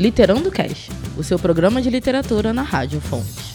Literando 0.00 0.50
Cast, 0.50 0.90
o 1.18 1.22
seu 1.22 1.38
programa 1.38 1.82
de 1.82 1.90
literatura 1.90 2.54
na 2.54 2.62
Rádio 2.62 3.02
Fontes. 3.02 3.52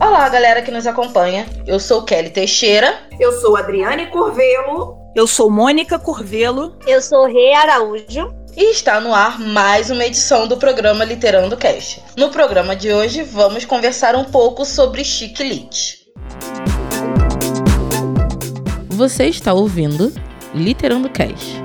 Olá, 0.00 0.28
galera 0.28 0.62
que 0.62 0.70
nos 0.70 0.86
acompanha. 0.86 1.44
Eu 1.66 1.80
sou 1.80 2.04
Kelly 2.04 2.30
Teixeira. 2.30 2.96
Eu 3.18 3.32
sou 3.40 3.56
Adriane 3.56 4.06
Curvelo. 4.06 4.96
Eu 5.16 5.26
sou 5.26 5.50
Mônica 5.50 5.98
Curvelo. 5.98 6.78
Eu 6.86 7.02
sou 7.02 7.26
Rei 7.26 7.54
Araújo. 7.54 8.37
E 8.56 8.72
está 8.72 9.00
no 9.00 9.14
ar 9.14 9.38
mais 9.38 9.90
uma 9.90 10.04
edição 10.04 10.46
do 10.48 10.56
programa 10.56 11.04
Literando 11.04 11.56
Cast. 11.56 12.02
No 12.16 12.30
programa 12.30 12.74
de 12.74 12.92
hoje, 12.92 13.22
vamos 13.22 13.64
conversar 13.64 14.16
um 14.16 14.24
pouco 14.24 14.64
sobre 14.64 15.04
Chiquilite. 15.04 16.06
Você 18.88 19.26
está 19.26 19.52
ouvindo 19.52 20.12
Literando 20.54 21.08
Cast. 21.08 21.62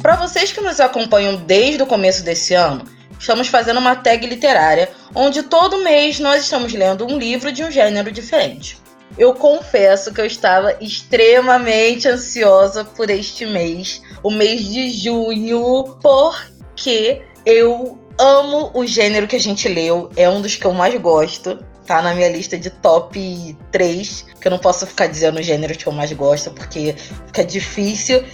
Para 0.00 0.16
vocês 0.16 0.52
que 0.52 0.60
nos 0.60 0.80
acompanham 0.80 1.36
desde 1.36 1.82
o 1.82 1.86
começo 1.86 2.24
desse 2.24 2.54
ano, 2.54 2.84
estamos 3.22 3.46
fazendo 3.46 3.78
uma 3.78 3.94
tag 3.94 4.26
literária 4.26 4.90
onde 5.14 5.44
todo 5.44 5.78
mês 5.78 6.18
nós 6.18 6.42
estamos 6.42 6.72
lendo 6.72 7.06
um 7.06 7.16
livro 7.16 7.52
de 7.52 7.62
um 7.62 7.70
gênero 7.70 8.10
diferente. 8.10 8.76
Eu 9.16 9.32
confesso 9.34 10.12
que 10.12 10.20
eu 10.20 10.26
estava 10.26 10.76
extremamente 10.80 12.08
ansiosa 12.08 12.84
por 12.84 13.10
este 13.10 13.46
mês, 13.46 14.02
o 14.22 14.30
mês 14.30 14.64
de 14.64 14.90
junho, 14.90 15.96
porque 16.02 17.22
eu 17.46 17.98
amo 18.18 18.70
o 18.74 18.84
gênero 18.84 19.28
que 19.28 19.36
a 19.36 19.40
gente 19.40 19.68
leu, 19.68 20.10
é 20.16 20.28
um 20.28 20.40
dos 20.40 20.56
que 20.56 20.64
eu 20.64 20.72
mais 20.72 20.98
gosto. 21.00 21.58
Tá 21.86 22.00
na 22.00 22.14
minha 22.14 22.28
lista 22.28 22.56
de 22.56 22.70
top 22.70 23.56
3, 23.70 24.24
que 24.40 24.46
eu 24.48 24.50
não 24.50 24.58
posso 24.58 24.86
ficar 24.86 25.08
dizendo 25.08 25.38
o 25.38 25.42
gênero 25.42 25.76
que 25.76 25.86
eu 25.86 25.92
mais 25.92 26.12
gosto, 26.12 26.50
porque 26.52 26.94
fica 27.26 27.44
difícil. 27.44 28.24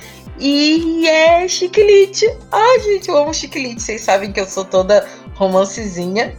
E 0.40 1.06
é 1.06 1.48
chiclete. 1.48 2.26
Ai, 2.52 2.80
gente, 2.80 3.08
eu 3.08 3.16
amo 3.16 3.34
chiclete. 3.34 3.82
Vocês 3.82 4.02
sabem 4.02 4.32
que 4.32 4.40
eu 4.40 4.46
sou 4.46 4.64
toda 4.64 5.06
romancezinha. 5.34 6.36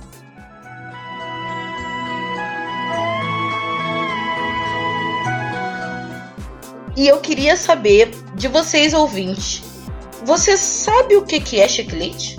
E 6.96 7.08
eu 7.08 7.20
queria 7.20 7.58
saber 7.58 8.12
de 8.36 8.48
vocês 8.48 8.94
ouvintes. 8.94 9.64
Você 10.24 10.58
sabe 10.58 11.16
o 11.16 11.26
que 11.26 11.40
que 11.40 11.60
é 11.60 11.68
chiclete? 11.68 12.38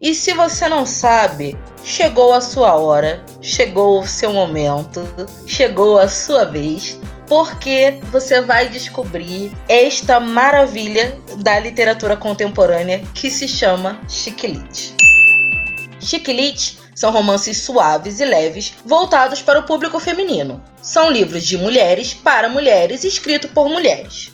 E 0.00 0.14
se 0.14 0.34
você 0.34 0.68
não 0.68 0.84
sabe, 0.84 1.56
chegou 1.82 2.34
a 2.34 2.40
sua 2.40 2.74
hora, 2.74 3.24
chegou 3.40 4.00
o 4.00 4.06
seu 4.06 4.34
momento, 4.34 5.00
chegou 5.46 5.98
a 5.98 6.08
sua 6.08 6.44
vez 6.44 6.98
porque 7.26 7.98
você 8.10 8.40
vai 8.40 8.68
descobrir 8.68 9.52
esta 9.68 10.20
maravilha 10.20 11.18
da 11.38 11.58
literatura 11.58 12.16
contemporânea 12.16 13.02
que 13.14 13.30
se 13.30 13.48
chama 13.48 14.00
Chiquilite. 14.08 14.94
Chiquilite 16.00 16.78
são 16.94 17.10
romances 17.10 17.58
suaves 17.62 18.20
e 18.20 18.24
leves 18.24 18.74
voltados 18.84 19.42
para 19.42 19.58
o 19.58 19.64
público 19.64 19.98
feminino. 19.98 20.62
São 20.80 21.10
livros 21.10 21.44
de 21.44 21.56
mulheres 21.56 22.14
para 22.14 22.48
mulheres 22.48 23.04
escritos 23.04 23.50
por 23.50 23.68
mulheres. 23.68 24.32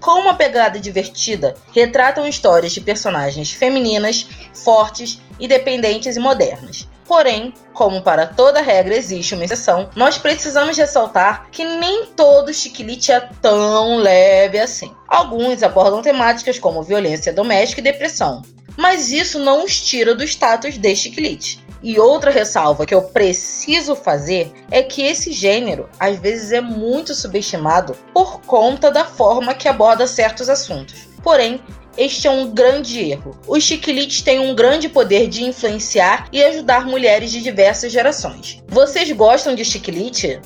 Com 0.00 0.20
uma 0.20 0.34
pegada 0.34 0.78
divertida, 0.78 1.54
retratam 1.72 2.26
histórias 2.26 2.72
de 2.72 2.80
personagens 2.80 3.52
femininas, 3.52 4.26
fortes, 4.52 5.20
independentes 5.38 6.16
e 6.16 6.20
modernas. 6.20 6.88
Porém, 7.06 7.52
como 7.72 8.02
para 8.02 8.26
toda 8.26 8.62
regra 8.62 8.96
existe 8.96 9.34
uma 9.34 9.44
exceção, 9.44 9.90
nós 9.96 10.18
precisamos 10.18 10.76
ressaltar 10.76 11.48
que 11.50 11.64
nem 11.64 12.06
todo 12.06 12.54
chiquilite 12.54 13.12
é 13.12 13.20
tão 13.40 13.96
leve 13.96 14.58
assim. 14.58 14.94
Alguns 15.08 15.62
abordam 15.62 16.00
temáticas 16.00 16.58
como 16.58 16.82
violência 16.82 17.32
doméstica 17.32 17.80
e 17.80 17.84
depressão, 17.84 18.42
mas 18.76 19.10
isso 19.10 19.38
não 19.38 19.64
os 19.64 19.80
tira 19.80 20.14
do 20.14 20.24
status 20.24 20.78
de 20.78 20.96
chiquilite. 20.96 21.62
E 21.82 21.98
outra 21.98 22.30
ressalva 22.30 22.86
que 22.86 22.94
eu 22.94 23.02
preciso 23.02 23.96
fazer 23.96 24.52
é 24.70 24.82
que 24.82 25.02
esse 25.02 25.32
gênero 25.32 25.88
às 25.98 26.16
vezes 26.18 26.52
é 26.52 26.60
muito 26.60 27.12
subestimado 27.12 27.96
por 28.14 28.40
conta 28.42 28.88
da 28.88 29.04
forma 29.04 29.52
que 29.52 29.68
aborda 29.68 30.06
certos 30.06 30.48
assuntos. 30.48 31.08
Porém, 31.24 31.60
este 31.96 32.26
é 32.26 32.30
um 32.30 32.50
grande 32.50 33.00
erro. 33.00 33.38
Os 33.46 33.62
chiquilites 33.62 34.22
têm 34.22 34.40
um 34.40 34.54
grande 34.54 34.88
poder 34.88 35.28
de 35.28 35.44
influenciar 35.44 36.28
e 36.32 36.42
ajudar 36.42 36.86
mulheres 36.86 37.30
de 37.30 37.42
diversas 37.42 37.92
gerações. 37.92 38.62
Vocês 38.68 39.10
gostam 39.12 39.54
de 39.54 39.64
chiquilite? 39.64 40.40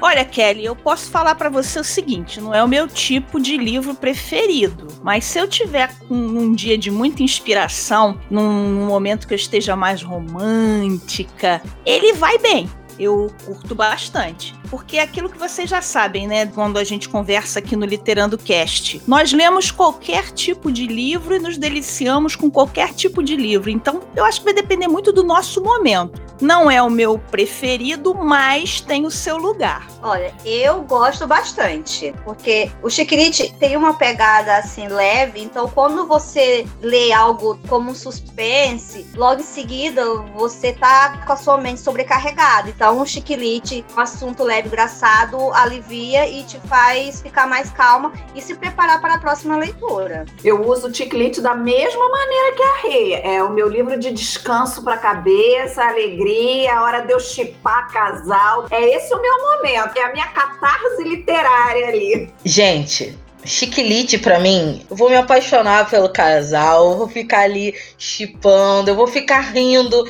Olha, 0.00 0.24
Kelly, 0.24 0.64
eu 0.64 0.74
posso 0.74 1.10
falar 1.10 1.34
para 1.34 1.50
você 1.50 1.78
o 1.78 1.84
seguinte: 1.84 2.40
não 2.40 2.54
é 2.54 2.62
o 2.62 2.68
meu 2.68 2.88
tipo 2.88 3.40
de 3.40 3.56
livro 3.56 3.94
preferido, 3.94 4.86
mas 5.02 5.24
se 5.24 5.38
eu 5.38 5.46
tiver 5.46 5.90
um, 6.10 6.52
dia 6.54 6.78
de 6.78 6.90
muita 6.90 7.22
inspiração, 7.22 8.18
num 8.30 8.86
momento 8.86 9.28
que 9.28 9.34
eu 9.34 9.36
esteja 9.36 9.76
mais 9.76 10.02
romântica, 10.02 11.60
ele 11.84 12.14
vai 12.14 12.38
bem 12.38 12.68
eu 12.98 13.32
curto 13.44 13.74
bastante. 13.74 14.54
Porque 14.70 14.98
é 14.98 15.02
aquilo 15.02 15.28
que 15.28 15.38
vocês 15.38 15.68
já 15.68 15.80
sabem, 15.80 16.26
né? 16.26 16.46
Quando 16.46 16.78
a 16.78 16.84
gente 16.84 17.08
conversa 17.08 17.58
aqui 17.58 17.74
no 17.76 17.86
Literando 17.86 18.36
Cast. 18.36 19.00
Nós 19.06 19.32
lemos 19.32 19.70
qualquer 19.70 20.30
tipo 20.32 20.70
de 20.70 20.86
livro 20.86 21.34
e 21.34 21.38
nos 21.38 21.56
deliciamos 21.56 22.36
com 22.36 22.50
qualquer 22.50 22.92
tipo 22.92 23.22
de 23.22 23.36
livro. 23.36 23.70
Então, 23.70 24.00
eu 24.14 24.24
acho 24.24 24.40
que 24.40 24.44
vai 24.44 24.54
depender 24.54 24.88
muito 24.88 25.12
do 25.12 25.24
nosso 25.24 25.62
momento. 25.62 26.20
Não 26.40 26.70
é 26.70 26.80
o 26.80 26.90
meu 26.90 27.18
preferido, 27.18 28.14
mas 28.14 28.80
tem 28.80 29.04
o 29.06 29.10
seu 29.10 29.36
lugar. 29.36 29.88
Olha, 30.02 30.32
eu 30.44 30.82
gosto 30.82 31.26
bastante. 31.26 32.14
Porque 32.24 32.70
o 32.82 32.90
Chiquirite 32.90 33.52
tem 33.58 33.76
uma 33.76 33.94
pegada 33.94 34.56
assim 34.56 34.86
leve. 34.86 35.40
Então, 35.40 35.68
quando 35.68 36.06
você 36.06 36.66
lê 36.80 37.12
algo 37.12 37.58
como 37.68 37.90
um 37.90 37.94
suspense, 37.94 39.06
logo 39.14 39.40
em 39.40 39.44
seguida 39.44 40.04
você 40.34 40.72
tá 40.72 41.24
com 41.26 41.32
a 41.32 41.36
sua 41.36 41.58
mente 41.58 41.80
sobrecarregada. 41.80 42.68
Então, 42.68 42.87
então, 42.88 43.02
um 43.02 43.04
chiquilite, 43.04 43.84
um 43.94 44.00
assunto 44.00 44.42
leve, 44.42 44.68
engraçado, 44.68 45.36
alivia 45.52 46.26
e 46.26 46.42
te 46.44 46.58
faz 46.60 47.20
ficar 47.20 47.46
mais 47.46 47.70
calma 47.70 48.14
e 48.34 48.40
se 48.40 48.54
preparar 48.54 48.98
para 48.98 49.16
a 49.16 49.18
próxima 49.18 49.58
leitura. 49.58 50.24
Eu 50.42 50.66
uso 50.66 50.88
o 50.88 50.94
chiquilite 50.94 51.42
da 51.42 51.54
mesma 51.54 52.08
maneira 52.08 52.56
que 52.56 52.62
a 52.62 52.76
Rei. 52.76 53.14
É 53.16 53.42
o 53.42 53.50
meu 53.50 53.68
livro 53.68 53.98
de 53.98 54.10
descanso 54.10 54.82
para 54.82 54.94
a 54.94 54.98
cabeça, 54.98 55.84
alegria, 55.84 56.78
a 56.78 56.82
hora 56.82 57.00
de 57.02 57.12
eu 57.12 57.20
chipar 57.20 57.92
casal. 57.92 58.66
É 58.70 58.96
esse 58.96 59.12
o 59.12 59.20
meu 59.20 59.38
momento, 59.38 59.98
é 59.98 60.04
a 60.04 60.12
minha 60.14 60.28
catarse 60.28 61.04
literária 61.04 61.88
ali. 61.88 62.32
Gente, 62.42 63.18
Chiquilite, 63.44 64.18
para 64.18 64.40
mim, 64.40 64.84
eu 64.90 64.96
vou 64.96 65.08
me 65.08 65.16
apaixonar 65.16 65.88
pelo 65.88 66.08
casal, 66.08 66.92
eu 66.92 66.98
vou 66.98 67.08
ficar 67.08 67.40
ali 67.40 67.74
chipando, 67.96 68.90
eu 68.90 68.96
vou 68.96 69.06
ficar 69.06 69.40
rindo 69.40 70.08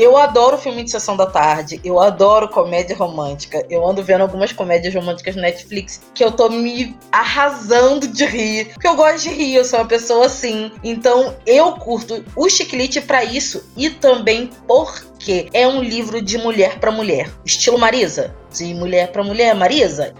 eu 0.00 0.16
adoro 0.16 0.56
filme 0.56 0.82
de 0.82 0.90
sessão 0.90 1.14
da 1.14 1.26
tarde, 1.26 1.78
eu 1.84 2.00
adoro 2.00 2.48
comédia 2.48 2.96
romântica. 2.96 3.66
Eu 3.68 3.86
ando 3.86 4.02
vendo 4.02 4.22
algumas 4.22 4.50
comédias 4.50 4.94
românticas 4.94 5.36
no 5.36 5.42
Netflix 5.42 6.00
que 6.14 6.24
eu 6.24 6.32
tô 6.32 6.48
me 6.48 6.96
arrasando 7.12 8.08
de 8.08 8.24
rir. 8.24 8.70
Porque 8.72 8.88
eu 8.88 8.96
gosto 8.96 9.24
de 9.24 9.28
rir, 9.28 9.56
eu 9.56 9.64
sou 9.64 9.78
uma 9.78 9.84
pessoa 9.84 10.24
assim. 10.24 10.72
Então 10.82 11.36
eu 11.44 11.72
curto 11.72 12.24
o 12.34 12.48
Chiclete 12.48 13.02
para 13.02 13.22
isso 13.22 13.62
e 13.76 13.90
também 13.90 14.48
porque 14.66 15.50
é 15.52 15.68
um 15.68 15.82
livro 15.82 16.22
de 16.22 16.38
mulher 16.38 16.78
para 16.78 16.90
mulher. 16.90 17.30
Estilo 17.44 17.78
Marisa. 17.78 18.34
De 18.50 18.72
mulher 18.72 19.12
para 19.12 19.22
mulher, 19.22 19.54
Marisa. 19.54 20.14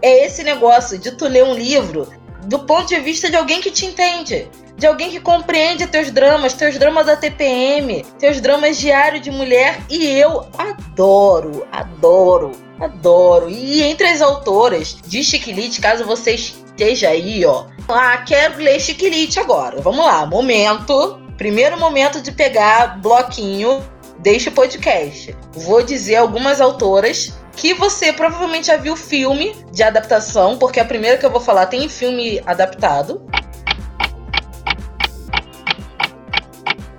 É 0.00 0.24
esse 0.24 0.42
negócio 0.42 0.98
de 0.98 1.12
tu 1.12 1.28
ler 1.28 1.44
um 1.44 1.52
livro 1.52 2.08
do 2.44 2.60
ponto 2.60 2.88
de 2.88 3.00
vista 3.00 3.30
de 3.30 3.36
alguém 3.36 3.60
que 3.60 3.70
te 3.70 3.86
entende 3.86 4.48
de 4.82 4.86
alguém 4.86 5.10
que 5.10 5.20
compreende 5.20 5.86
teus 5.86 6.10
dramas, 6.10 6.54
teus 6.54 6.76
dramas 6.76 7.06
da 7.06 7.14
TPM, 7.14 8.04
teus 8.18 8.40
dramas 8.40 8.78
diário 8.78 9.20
de 9.20 9.30
mulher. 9.30 9.78
E 9.88 10.08
eu 10.08 10.44
adoro, 10.58 11.64
adoro, 11.70 12.50
adoro. 12.80 13.48
E 13.48 13.82
entre 13.82 14.08
as 14.08 14.20
autoras 14.20 14.96
de 15.06 15.22
Chiquilite, 15.22 15.80
caso 15.80 16.04
você 16.04 16.32
esteja 16.32 17.10
aí, 17.10 17.44
ó. 17.44 17.66
Ah, 17.88 18.16
quero 18.26 18.58
ler 18.58 18.80
Chiquilite 18.80 19.38
agora. 19.38 19.80
Vamos 19.80 20.04
lá, 20.04 20.26
momento. 20.26 21.20
Primeiro 21.36 21.78
momento 21.78 22.20
de 22.20 22.32
pegar 22.32 23.00
bloquinho 23.00 23.82
deste 24.22 24.50
podcast. 24.50 25.36
Vou 25.52 25.82
dizer 25.82 26.16
algumas 26.16 26.60
autoras 26.60 27.32
que 27.54 27.74
você 27.74 28.12
provavelmente 28.12 28.68
já 28.68 28.76
viu 28.76 28.96
filme 28.96 29.54
de 29.72 29.82
adaptação, 29.82 30.56
porque 30.56 30.80
a 30.80 30.84
primeira 30.84 31.18
que 31.18 31.26
eu 31.26 31.30
vou 31.30 31.40
falar 31.40 31.66
tem 31.66 31.88
filme 31.88 32.40
adaptado. 32.46 33.22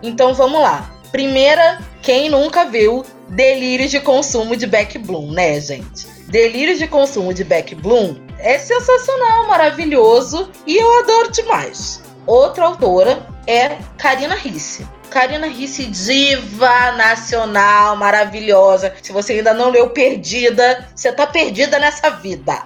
Então 0.02 0.34
vamos 0.34 0.62
lá. 0.62 0.92
Primeira, 1.12 1.80
quem 2.02 2.30
nunca 2.30 2.66
viu 2.66 3.06
Delírios 3.30 3.90
de 3.90 4.00
Consumo 4.00 4.56
de 4.56 4.68
Beck 4.68 4.98
Bloom, 4.98 5.32
né, 5.32 5.60
gente? 5.60 6.06
Delírios 6.28 6.78
de 6.78 6.88
Consumo 6.88 7.34
de 7.34 7.44
Beck 7.44 7.74
Bloom 7.76 8.16
é 8.38 8.60
sensacional, 8.60 9.48
maravilhoso 9.48 10.50
e 10.68 10.76
eu 10.76 11.00
adoro 11.00 11.32
demais. 11.32 12.04
Outra 12.26 12.66
autora 12.66 13.26
é 13.48 13.78
Karina 13.98 14.36
Risse. 14.36 14.86
Karina 15.14 15.46
Risse, 15.46 15.86
diva 15.86 16.94
nacional, 16.94 17.96
maravilhosa. 17.96 18.96
Se 19.00 19.12
você 19.12 19.34
ainda 19.34 19.54
não 19.54 19.70
leu 19.70 19.92
Perdida, 19.92 20.90
você 20.96 21.12
tá 21.12 21.28
perdida 21.28 21.78
nessa 21.78 22.10
vida. 22.10 22.64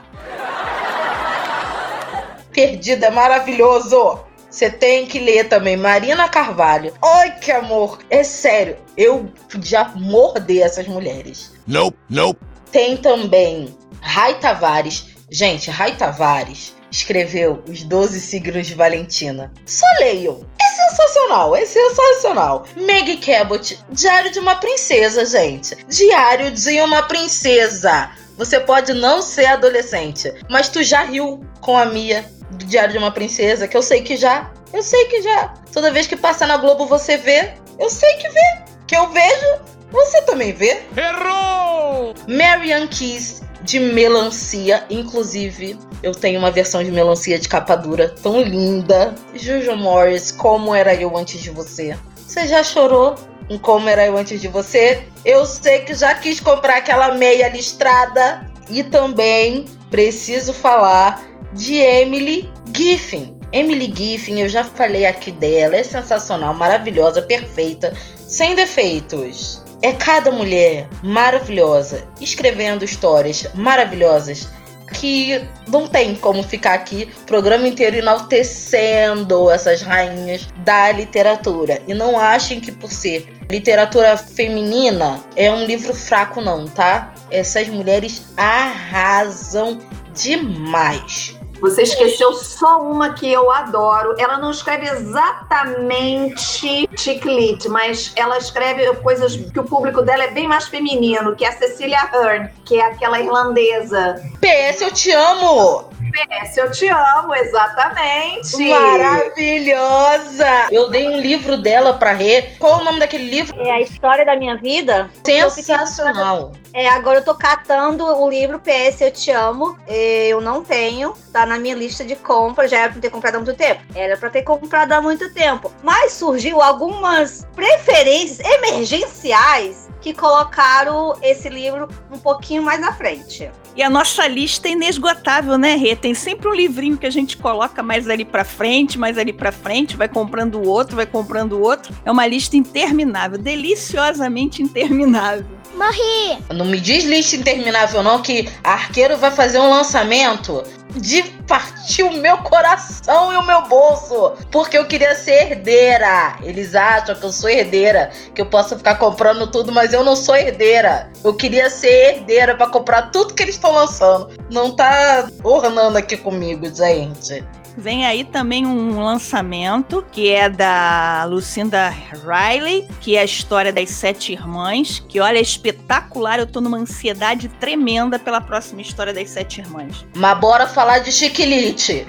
Perdida 2.53 3.07
é 3.07 3.11
maravilhoso. 3.11 4.21
Você 4.49 4.69
tem 4.69 5.05
que 5.05 5.19
ler 5.19 5.49
também 5.49 5.75
Marina 5.75 6.29
Carvalho. 6.29 6.94
Ai, 7.03 7.38
que 7.38 7.51
amor! 7.51 7.99
É 8.09 8.23
sério, 8.23 8.77
eu 8.95 9.29
já 9.61 9.91
morder 9.94 10.61
essas 10.61 10.88
mulheres. 10.88 11.51
Nope, 11.67 11.97
nope. 12.09 12.39
Tem 12.71 12.95
também 12.95 13.77
Rai 13.99 14.35
Tavares. 14.35 15.17
Gente, 15.29 15.69
Rai 15.69 15.97
Tavares 15.97 16.76
escreveu 16.92 17.63
Os 17.68 17.84
Doze 17.84 18.19
Signos 18.19 18.68
de 18.68 18.75
Valentina. 18.75 19.51
Só 19.66 19.86
leiam. 20.00 20.45
É 20.62 20.89
sensacional, 20.89 21.56
é 21.56 21.66
sensacional. 21.66 22.66
Meg 22.75 23.18
Cabot, 23.18 23.78
Diário 23.89 24.31
de 24.31 24.39
uma 24.39 24.56
Princesa, 24.56 25.25
gente. 25.25 25.75
Diário 25.88 26.51
de 26.51 26.80
uma 26.81 27.04
Princesa. 27.04 28.12
Você 28.38 28.60
pode 28.60 28.94
não 28.94 29.22
ser 29.22 29.45
adolescente, 29.45 30.31
mas 30.50 30.69
tu 30.69 30.84
já 30.84 31.04
riu 31.04 31.44
com 31.60 31.75
a 31.75 31.86
Mia 31.86 32.24
do 32.51 32.66
Diário 32.66 32.92
de 32.92 32.98
uma 32.98 33.12
Princesa, 33.12 33.68
que 33.68 33.75
eu 33.75 33.81
sei 33.81 34.01
que 34.01 34.16
já. 34.16 34.51
Eu 34.72 34.83
sei 34.83 35.06
que 35.06 35.22
já. 35.22 35.54
Toda 35.74 35.92
vez 35.92 36.07
que 36.07 36.16
passa 36.16 36.45
na 36.45 36.57
Globo 36.57 36.86
você 36.86 37.18
vê. 37.18 37.54
Eu 37.80 37.90
sei 37.90 38.13
que 38.18 38.30
vê. 38.30 38.62
Que 38.86 38.95
eu 38.95 39.10
vejo, 39.10 39.62
você 39.92 40.22
também 40.22 40.54
vê. 40.54 40.81
Errou! 40.95 42.13
Marianne 42.28 42.88
Keys 42.88 43.42
de 43.68 43.81
melancia, 43.81 44.86
inclusive 44.90 45.78
eu 46.02 46.14
tenho 46.14 46.40
uma 46.40 46.50
versão 46.50 46.81
de 46.81 46.90
melancia 46.90 47.38
de 47.38 47.50
capa 47.50 47.75
dura 47.75 48.16
tão 48.24 48.42
linda. 48.42 49.14
Juju 49.36 49.75
Morris, 49.75 50.31
como 50.31 50.74
era 50.74 50.96
eu 50.96 51.18
antes 51.18 51.42
de 51.42 51.52
você? 51.52 51.98
Você 52.16 52.48
já 52.48 52.64
chorou 52.64 53.16
em 53.50 53.58
como 53.58 53.90
era 53.90 54.06
eu 54.06 54.18
antes 54.18 54.40
de 54.40 54.48
você? 54.48 55.04
Eu 55.25 55.46
sei 55.46 55.80
que 55.80 55.94
já 55.94 56.16
quis 56.16 56.40
comprar 56.40 56.78
aquela 56.78 57.16
meia 57.16 57.50
listrada 57.50 58.50
e 58.69 58.84
também 58.84 59.66
preciso 59.92 60.54
falar 60.54 61.22
de 61.52 61.75
Emily 61.75 62.50
Giffin. 62.74 63.38
Emily 63.52 63.94
Giffin, 63.94 64.40
eu 64.40 64.48
já 64.48 64.64
falei 64.64 65.06
aqui 65.06 65.31
dela, 65.31 65.75
é 65.75 65.84
sensacional, 65.84 66.54
maravilhosa, 66.54 67.22
perfeita, 67.22 67.94
sem 68.16 68.56
defeitos. 68.56 69.62
É 69.81 69.91
cada 69.91 70.31
mulher 70.31 70.88
maravilhosa, 71.03 72.07
escrevendo 72.19 72.83
histórias 72.83 73.47
maravilhosas 73.53 74.47
que 74.94 75.41
não 75.68 75.88
tem 75.88 76.15
como 76.15 76.41
ficar 76.41 76.74
aqui 76.74 77.09
o 77.21 77.25
programa 77.25 77.68
inteiro 77.68 77.97
enaltecendo 77.97 79.50
essas 79.51 79.81
rainhas 79.81 80.47
da 80.57 80.91
literatura. 80.91 81.81
E 81.88 81.94
não 81.94 82.18
achem 82.18 82.59
que 82.59 82.71
por 82.71 82.91
ser 82.91 83.27
literatura 83.50 84.18
feminina 84.18 85.19
é 85.35 85.51
um 85.51 85.65
livro 85.65 85.94
fraco, 85.94 86.41
não, 86.41 86.68
tá? 86.68 87.13
Essas 87.30 87.68
mulheres 87.68 88.25
arrasam 88.35 89.80
demais. 90.13 91.37
Você 91.59 91.83
esqueceu 91.83 92.33
só 92.33 92.81
uma 92.81 93.13
que 93.13 93.31
eu 93.31 93.51
adoro. 93.51 94.15
Ela 94.18 94.38
não 94.38 94.51
escreve 94.51 94.88
exatamente 94.88 96.88
chiclete, 96.98 97.69
mas 97.69 98.12
ela 98.15 98.38
escreve 98.38 98.94
coisas 98.95 99.36
que 99.36 99.59
o 99.59 99.63
público 99.63 100.01
dela 100.01 100.24
é 100.24 100.31
bem 100.31 100.48
mais 100.48 100.68
feminino, 100.68 101.36
que 101.36 101.45
é 101.45 101.50
a 101.50 101.57
Cecilia 101.57 102.09
Hearn, 102.13 102.50
que 102.65 102.80
é 102.80 102.86
aquela 102.86 103.19
irlandesa. 103.19 104.21
PS, 104.39 104.81
eu 104.81 104.92
te 104.92 105.12
amo! 105.12 105.89
PS, 106.12 106.57
eu 106.57 106.71
te 106.71 106.88
amo, 106.88 107.36
exatamente. 107.36 108.57
Maravilhosa! 108.69 110.68
Eu 110.71 110.89
dei 110.89 111.07
um 111.07 111.19
livro 111.19 111.57
dela 111.57 111.94
pra 111.94 112.12
ler. 112.12 112.57
Qual 112.59 112.80
o 112.80 112.83
nome 112.83 113.00
daquele 113.00 113.30
livro? 113.30 113.59
É 113.62 113.71
a 113.71 113.81
história 113.81 114.25
da 114.25 114.36
minha 114.36 114.57
vida. 114.57 115.09
Sensacional. 115.24 116.51
É, 116.74 116.88
agora 116.89 117.19
eu 117.19 117.25
tô 117.25 117.33
catando 117.33 118.06
o 118.06 118.30
livro 118.30 118.59
PS 118.59 119.01
Eu 119.01 119.12
Te 119.12 119.31
Amo. 119.31 119.77
Eu 119.88 120.42
não 120.42 120.63
tenho, 120.63 121.13
tá 121.33 121.45
na 121.45 121.57
minha 121.57 121.75
lista 121.75 122.04
de 122.04 122.15
compra. 122.15 122.68
Já 122.68 122.80
era 122.80 122.92
pra 122.92 123.01
ter 123.01 123.09
comprado 123.09 123.36
há 123.36 123.39
muito 123.39 123.56
tempo. 123.56 123.81
Era 123.95 124.18
pra 124.18 124.30
ter 124.30 124.44
comprado 124.44 124.92
há 124.92 125.01
muito 125.01 125.33
tempo. 125.33 125.71
Mas 125.81 126.13
surgiu 126.13 126.62
algumas 126.62 127.48
preferências 127.56 128.39
emergenciais 128.39 129.87
que 130.01 130.13
colocaram 130.13 131.15
esse 131.21 131.49
livro 131.49 131.88
um 132.11 132.17
pouquinho 132.17 132.61
mais 132.61 132.81
à 132.83 132.94
frente. 132.94 133.49
E 133.75 133.83
a 133.83 133.89
nossa 133.89 134.27
lista 134.27 134.67
é 134.67 134.71
inesgotável, 134.71 135.57
né, 135.57 135.75
Rê? 135.75 135.95
Tem 135.95 136.13
sempre 136.13 136.47
um 136.47 136.53
livrinho 136.53 136.97
que 136.97 137.05
a 137.05 137.11
gente 137.11 137.38
coloca 137.38 137.83
mais 137.83 138.09
ali 138.09 138.25
pra 138.25 138.44
frente, 138.44 138.97
mais 138.97 139.17
ali 139.17 139.31
pra 139.31 139.51
frente, 139.51 139.95
vai 139.95 140.07
comprando 140.07 140.55
o 140.55 140.67
outro, 140.67 140.95
vai 140.95 141.05
comprando 141.05 141.53
o 141.53 141.61
outro. 141.61 141.94
É 142.03 142.11
uma 142.11 142.25
lista 142.25 142.57
interminável, 142.57 143.38
deliciosamente 143.38 144.63
interminável. 144.63 145.45
Morri! 145.75 146.39
Não 146.55 146.65
me 146.65 146.79
diz 146.79 147.03
lista 147.03 147.35
interminável, 147.35 148.01
não, 148.01 148.19
que 148.19 148.49
Arqueiro 148.63 149.15
vai 149.17 149.29
fazer 149.29 149.59
um 149.59 149.69
lançamento 149.69 150.63
de 150.95 151.24
partir 151.48 152.04
o 152.04 152.13
meu 152.13 152.38
coração 152.39 153.34
e 153.34 153.38
o 153.38 153.45
meu 153.45 153.63
bolso. 153.68 154.34
Porque 154.51 154.78
eu 154.78 154.86
queria 154.86 155.16
ser 155.16 155.51
herdeira. 155.51 156.38
Eles 156.42 156.75
acham 156.75 157.16
que 157.16 157.25
eu 157.25 157.31
sou 157.31 157.50
herdeira, 157.50 158.12
que 158.34 158.42
eu 158.42 158.45
posso 158.45 158.78
ficar 158.78 158.95
comprando 158.95 159.48
tudo, 159.48 159.72
mas 159.72 159.94
eu 159.94 160.04
não 160.04 160.16
sou 160.16 160.36
herdeira. 160.36 161.12
Eu 161.24 161.34
queria 161.34 161.69
ser 161.69 162.16
herdeira 162.16 162.56
para 162.56 162.68
comprar 162.68 163.12
tudo 163.12 163.34
que 163.34 163.44
eles 163.44 163.56
estão 163.56 163.72
lançando. 163.72 164.30
Não 164.50 164.75
tá 164.75 165.28
ornando 165.44 165.98
aqui 165.98 166.18
comigo, 166.18 166.68
gente. 166.74 167.44
Vem 167.77 168.07
aí 168.07 168.24
também 168.24 168.65
um 168.65 169.03
lançamento 169.03 170.03
que 170.12 170.31
é 170.31 170.50
da 170.50 171.25
Lucinda 171.29 171.89
Riley, 171.89 172.88
que 173.00 173.15
é 173.15 173.21
a 173.21 173.24
história 173.24 173.71
das 173.71 173.91
sete 173.91 174.31
irmãs, 174.31 175.03
que 175.07 175.19
olha, 175.19 175.38
é 175.38 175.41
espetacular. 175.41 176.39
Eu 176.39 176.47
tô 176.47 176.59
numa 176.59 176.77
ansiedade 176.77 177.47
tremenda 177.47 178.18
pela 178.18 178.41
próxima 178.41 178.81
história 178.81 179.13
das 179.13 179.29
sete 179.29 179.62
irmãs. 179.62 180.03
Mas 180.15 180.39
bora 180.39 180.65
falar 180.65 181.00
de 181.00 181.12
chiquilite. 181.12 182.03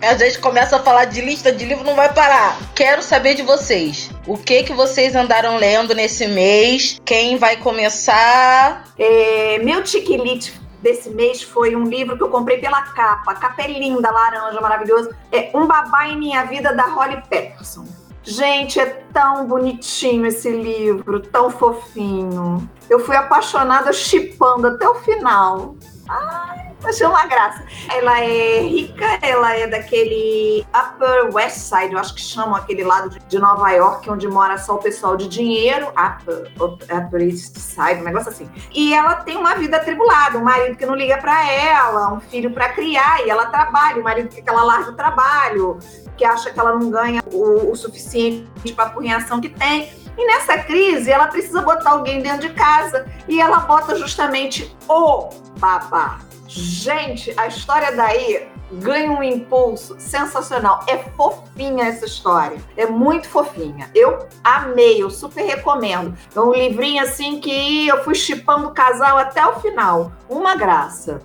A 0.00 0.16
gente 0.16 0.38
começa 0.38 0.76
a 0.76 0.78
falar 0.78 1.04
de 1.04 1.20
lista 1.20 1.52
de 1.52 1.66
livro, 1.66 1.84
não 1.84 1.94
vai 1.94 2.10
parar. 2.14 2.56
Quero 2.74 3.02
saber 3.02 3.34
de 3.34 3.42
vocês. 3.42 4.10
O 4.26 4.38
que 4.38 4.62
que 4.62 4.72
vocês 4.72 5.14
andaram 5.14 5.58
lendo 5.58 5.94
nesse 5.94 6.26
mês? 6.26 6.98
Quem 7.04 7.36
vai 7.36 7.56
começar? 7.56 8.88
É, 8.98 9.58
meu 9.58 9.84
chiquilite 9.84 10.67
desse 10.82 11.10
mês 11.10 11.42
foi 11.42 11.74
um 11.74 11.84
livro 11.84 12.16
que 12.16 12.22
eu 12.22 12.28
comprei 12.28 12.58
pela 12.58 12.82
capa. 12.82 13.32
A 13.32 13.34
capa 13.34 13.62
é 13.62 13.68
linda, 13.68 14.10
laranja, 14.10 14.60
maravilhoso. 14.60 15.10
É 15.32 15.50
Um 15.54 15.66
Babá 15.66 16.08
em 16.08 16.18
Minha 16.18 16.44
Vida, 16.44 16.72
da 16.74 16.86
Holly 16.86 17.22
Peterson. 17.28 17.84
Gente, 18.22 18.78
é 18.78 18.86
tão 19.12 19.46
bonitinho 19.46 20.26
esse 20.26 20.50
livro, 20.50 21.20
tão 21.20 21.50
fofinho. 21.50 22.68
Eu 22.90 23.00
fui 23.00 23.16
apaixonada, 23.16 23.92
chipando 23.92 24.66
até 24.66 24.86
o 24.88 24.96
final. 24.96 25.76
Ai, 26.06 26.67
achei 26.84 27.06
uma 27.06 27.26
graça. 27.26 27.64
Ela 27.92 28.20
é 28.20 28.60
rica, 28.60 29.18
ela 29.22 29.54
é 29.56 29.66
daquele 29.66 30.66
Upper 30.74 31.34
West 31.34 31.56
Side, 31.56 31.92
eu 31.92 31.98
acho 31.98 32.14
que 32.14 32.20
chamam 32.20 32.54
aquele 32.54 32.84
lado 32.84 33.16
de, 33.28 33.38
Nova 33.38 33.70
York, 33.70 34.08
onde 34.10 34.26
mora 34.28 34.58
só 34.58 34.74
o 34.74 34.78
pessoal 34.78 35.16
de 35.16 35.28
dinheiro. 35.28 35.88
Upper, 35.88 36.50
Upper 36.60 37.22
East 37.22 37.56
Side, 37.56 38.00
um 38.00 38.04
negócio 38.04 38.30
assim. 38.30 38.48
E 38.72 38.92
ela 38.92 39.16
tem 39.16 39.36
uma 39.36 39.54
vida 39.54 39.76
atribulada, 39.76 40.38
um 40.38 40.44
marido 40.44 40.76
que 40.76 40.86
não 40.86 40.94
liga 40.94 41.18
para 41.18 41.50
ela, 41.50 42.12
um 42.12 42.20
filho 42.20 42.50
para 42.50 42.70
criar, 42.70 43.24
e 43.24 43.30
ela 43.30 43.46
trabalha, 43.46 44.00
o 44.00 44.04
marido 44.04 44.28
que 44.28 44.42
ela 44.46 44.64
largue 44.64 44.90
o 44.90 44.94
trabalho, 44.94 45.78
que 46.16 46.24
acha 46.24 46.50
que 46.50 46.58
ela 46.58 46.74
não 46.74 46.90
ganha 46.90 47.22
o, 47.32 47.70
o 47.70 47.76
suficiente 47.76 48.72
para 48.74 48.86
a 48.86 48.90
punhação 48.90 49.40
que 49.40 49.48
tem. 49.48 49.90
E 50.16 50.26
nessa 50.26 50.58
crise, 50.58 51.12
ela 51.12 51.28
precisa 51.28 51.62
botar 51.62 51.90
alguém 51.90 52.20
dentro 52.20 52.48
de 52.48 52.54
casa 52.54 53.06
e 53.28 53.40
ela 53.40 53.60
bota 53.60 53.94
justamente 53.94 54.76
o 54.88 55.28
babá. 55.60 56.18
Gente, 56.48 57.34
a 57.36 57.46
história 57.46 57.94
daí 57.94 58.48
ganha 58.72 59.10
um 59.10 59.22
impulso 59.22 59.96
sensacional. 59.98 60.80
É 60.86 60.96
fofinha 60.96 61.84
essa 61.84 62.06
história. 62.06 62.58
É 62.74 62.86
muito 62.86 63.28
fofinha. 63.28 63.90
Eu 63.94 64.26
amei, 64.42 65.02
eu 65.02 65.10
super 65.10 65.44
recomendo. 65.44 66.16
É 66.34 66.40
um 66.40 66.52
livrinho 66.52 67.02
assim 67.02 67.38
que 67.38 67.86
eu 67.86 68.02
fui 68.02 68.14
chipando 68.14 68.68
o 68.68 68.72
casal 68.72 69.18
até 69.18 69.46
o 69.46 69.60
final. 69.60 70.10
Uma 70.26 70.56
graça. 70.56 71.20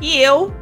E 0.00 0.18
eu 0.20 0.52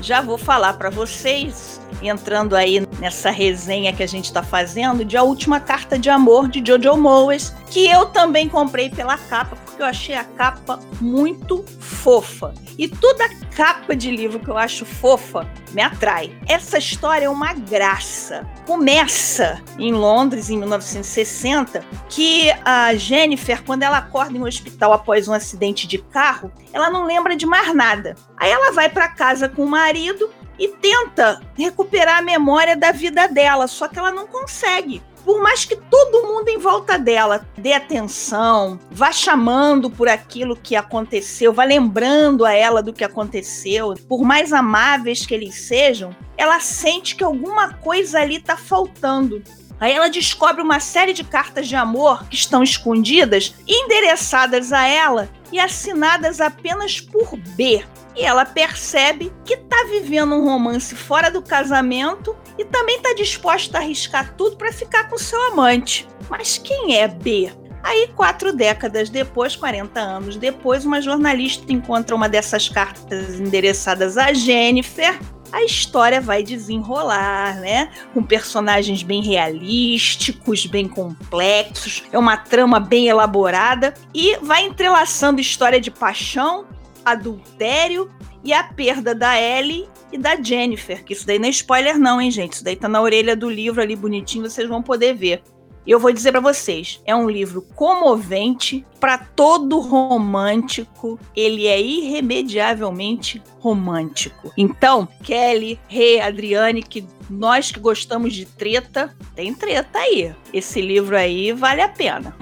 já 0.00 0.22
vou 0.22 0.38
falar 0.38 0.74
para 0.74 0.88
vocês, 0.88 1.80
entrando 2.00 2.56
aí 2.56 2.83
nessa 2.98 3.30
resenha 3.30 3.92
que 3.92 4.02
a 4.02 4.06
gente 4.06 4.26
está 4.26 4.42
fazendo 4.42 5.04
de 5.04 5.16
A 5.16 5.22
Última 5.22 5.60
Carta 5.60 5.98
de 5.98 6.10
Amor 6.10 6.48
de 6.48 6.62
Jojo 6.66 6.96
Moyes, 6.96 7.54
que 7.70 7.86
eu 7.86 8.06
também 8.06 8.48
comprei 8.48 8.90
pela 8.90 9.16
capa, 9.16 9.56
porque 9.56 9.82
eu 9.82 9.86
achei 9.86 10.14
a 10.14 10.24
capa 10.24 10.78
muito 11.00 11.64
fofa. 11.80 12.54
E 12.78 12.88
toda 12.88 13.28
capa 13.54 13.94
de 13.94 14.10
livro 14.10 14.40
que 14.40 14.48
eu 14.48 14.58
acho 14.58 14.84
fofa 14.84 15.48
me 15.72 15.82
atrai. 15.82 16.36
Essa 16.48 16.78
história 16.78 17.26
é 17.26 17.28
uma 17.28 17.52
graça. 17.52 18.46
Começa 18.66 19.62
em 19.78 19.92
Londres, 19.92 20.50
em 20.50 20.58
1960, 20.58 21.84
que 22.08 22.50
a 22.64 22.94
Jennifer, 22.94 23.62
quando 23.62 23.82
ela 23.82 23.98
acorda 23.98 24.36
em 24.36 24.40
um 24.40 24.46
hospital 24.46 24.92
após 24.92 25.28
um 25.28 25.32
acidente 25.32 25.86
de 25.86 25.98
carro, 25.98 26.52
ela 26.72 26.90
não 26.90 27.04
lembra 27.04 27.36
de 27.36 27.46
mais 27.46 27.74
nada. 27.74 28.16
Aí 28.36 28.50
ela 28.50 28.72
vai 28.72 28.88
para 28.88 29.08
casa 29.08 29.48
com 29.48 29.64
o 29.64 29.68
marido 29.68 30.30
e 30.58 30.68
tenta 30.68 31.40
recuperar 31.56 32.18
a 32.18 32.22
memória 32.22 32.76
da 32.76 32.92
vida 32.92 33.26
dela, 33.26 33.66
só 33.66 33.88
que 33.88 33.98
ela 33.98 34.10
não 34.10 34.26
consegue 34.26 35.02
por 35.24 35.42
mais 35.42 35.64
que 35.64 35.74
todo 35.74 36.26
mundo 36.26 36.48
em 36.48 36.58
volta 36.58 36.98
dela 36.98 37.46
dê 37.56 37.72
atenção, 37.72 38.78
vá 38.90 39.10
chamando 39.10 39.90
por 39.90 40.08
aquilo 40.08 40.54
que 40.54 40.76
aconteceu, 40.76 41.52
vá 41.52 41.64
lembrando 41.64 42.44
a 42.44 42.52
ela 42.52 42.82
do 42.82 42.92
que 42.92 43.02
aconteceu, 43.02 43.94
por 44.06 44.22
mais 44.22 44.52
amáveis 44.52 45.24
que 45.24 45.34
eles 45.34 45.54
sejam, 45.54 46.14
ela 46.36 46.60
sente 46.60 47.16
que 47.16 47.24
alguma 47.24 47.72
coisa 47.72 48.20
ali 48.20 48.36
está 48.36 48.56
faltando. 48.56 49.42
Aí 49.80 49.92
ela 49.92 50.08
descobre 50.08 50.62
uma 50.62 50.78
série 50.78 51.12
de 51.12 51.24
cartas 51.24 51.66
de 51.66 51.74
amor 51.74 52.28
que 52.28 52.36
estão 52.36 52.62
escondidas, 52.62 53.54
endereçadas 53.66 54.72
a 54.72 54.86
ela 54.86 55.28
e 55.54 55.60
assinadas 55.60 56.40
apenas 56.40 57.00
por 57.00 57.36
B. 57.56 57.84
E 58.16 58.24
ela 58.24 58.44
percebe 58.44 59.32
que 59.44 59.54
está 59.54 59.84
vivendo 59.88 60.34
um 60.34 60.44
romance 60.44 60.96
fora 60.96 61.30
do 61.30 61.40
casamento 61.40 62.36
e 62.58 62.64
também 62.64 62.96
está 62.96 63.14
disposta 63.14 63.78
a 63.78 63.80
arriscar 63.80 64.34
tudo 64.34 64.56
para 64.56 64.72
ficar 64.72 65.08
com 65.08 65.16
seu 65.16 65.40
amante. 65.52 66.08
Mas 66.28 66.58
quem 66.58 66.98
é 66.98 67.06
B? 67.06 67.52
Aí, 67.84 68.08
quatro 68.16 68.52
décadas 68.52 69.08
depois, 69.10 69.54
40 69.54 70.00
anos 70.00 70.36
depois, 70.36 70.84
uma 70.84 71.00
jornalista 71.00 71.72
encontra 71.72 72.16
uma 72.16 72.28
dessas 72.28 72.68
cartas 72.68 73.38
endereçadas 73.38 74.18
a 74.18 74.32
Jennifer. 74.32 75.16
A 75.54 75.62
história 75.62 76.20
vai 76.20 76.42
desenrolar, 76.42 77.60
né? 77.60 77.88
Com 78.12 78.24
personagens 78.24 79.04
bem 79.04 79.22
realísticos, 79.22 80.66
bem 80.66 80.88
complexos, 80.88 82.02
é 82.10 82.18
uma 82.18 82.36
trama 82.36 82.80
bem 82.80 83.06
elaborada 83.06 83.94
e 84.12 84.36
vai 84.38 84.64
entrelaçando 84.64 85.40
história 85.40 85.80
de 85.80 85.92
paixão, 85.92 86.66
adultério 87.04 88.10
e 88.42 88.52
a 88.52 88.64
perda 88.64 89.14
da 89.14 89.40
Ellie 89.40 89.88
e 90.12 90.18
da 90.18 90.34
Jennifer, 90.34 91.04
que 91.04 91.12
isso 91.12 91.24
daí 91.24 91.38
não 91.38 91.46
é 91.46 91.50
spoiler 91.50 92.00
não, 92.00 92.20
hein, 92.20 92.32
gente? 92.32 92.54
Isso 92.54 92.64
daí 92.64 92.74
tá 92.74 92.88
na 92.88 93.00
orelha 93.00 93.36
do 93.36 93.48
livro 93.48 93.80
ali 93.80 93.94
bonitinho, 93.94 94.50
vocês 94.50 94.68
vão 94.68 94.82
poder 94.82 95.14
ver. 95.14 95.40
E 95.86 95.90
eu 95.90 96.00
vou 96.00 96.12
dizer 96.12 96.32
para 96.32 96.40
vocês, 96.40 97.00
é 97.04 97.14
um 97.14 97.28
livro 97.28 97.62
comovente 97.74 98.84
para 98.98 99.18
todo 99.18 99.80
romântico. 99.80 101.18
Ele 101.36 101.66
é 101.66 101.80
irremediavelmente 101.80 103.42
romântico. 103.60 104.52
Então, 104.56 105.06
Kelly, 105.22 105.78
Rê, 105.88 106.20
Adriane, 106.20 106.82
que 106.82 107.06
nós 107.28 107.70
que 107.70 107.80
gostamos 107.80 108.32
de 108.32 108.46
treta, 108.46 109.14
tem 109.34 109.54
treta 109.54 109.98
aí. 109.98 110.34
Esse 110.52 110.80
livro 110.80 111.16
aí 111.16 111.52
vale 111.52 111.82
a 111.82 111.88
pena. 111.88 112.34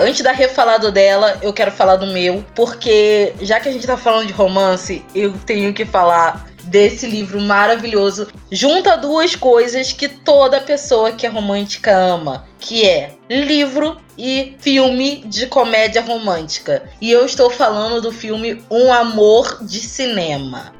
Antes 0.00 0.22
da 0.22 0.30
Rê 0.30 0.48
falar 0.48 0.78
do 0.78 0.92
dela, 0.92 1.38
eu 1.42 1.52
quero 1.52 1.72
falar 1.72 1.96
do 1.96 2.06
meu, 2.06 2.44
porque 2.54 3.34
já 3.40 3.58
que 3.58 3.68
a 3.68 3.72
gente 3.72 3.84
tá 3.84 3.96
falando 3.96 4.28
de 4.28 4.32
romance, 4.32 5.04
eu 5.12 5.32
tenho 5.44 5.74
que 5.74 5.84
falar 5.84 6.46
desse 6.64 7.04
livro 7.04 7.40
maravilhoso. 7.40 8.28
Junta 8.50 8.96
duas 8.96 9.34
coisas 9.34 9.92
que 9.92 10.08
toda 10.08 10.60
pessoa 10.60 11.10
que 11.10 11.26
é 11.26 11.28
romântica 11.28 11.96
ama, 11.96 12.46
que 12.60 12.86
é 12.86 13.16
livro 13.28 14.00
e 14.16 14.56
filme 14.60 15.24
de 15.26 15.48
comédia 15.48 16.00
romântica. 16.00 16.84
E 17.00 17.10
eu 17.10 17.26
estou 17.26 17.50
falando 17.50 18.00
do 18.00 18.12
filme 18.12 18.62
Um 18.70 18.92
Amor 18.92 19.58
de 19.62 19.80
Cinema. 19.80 20.72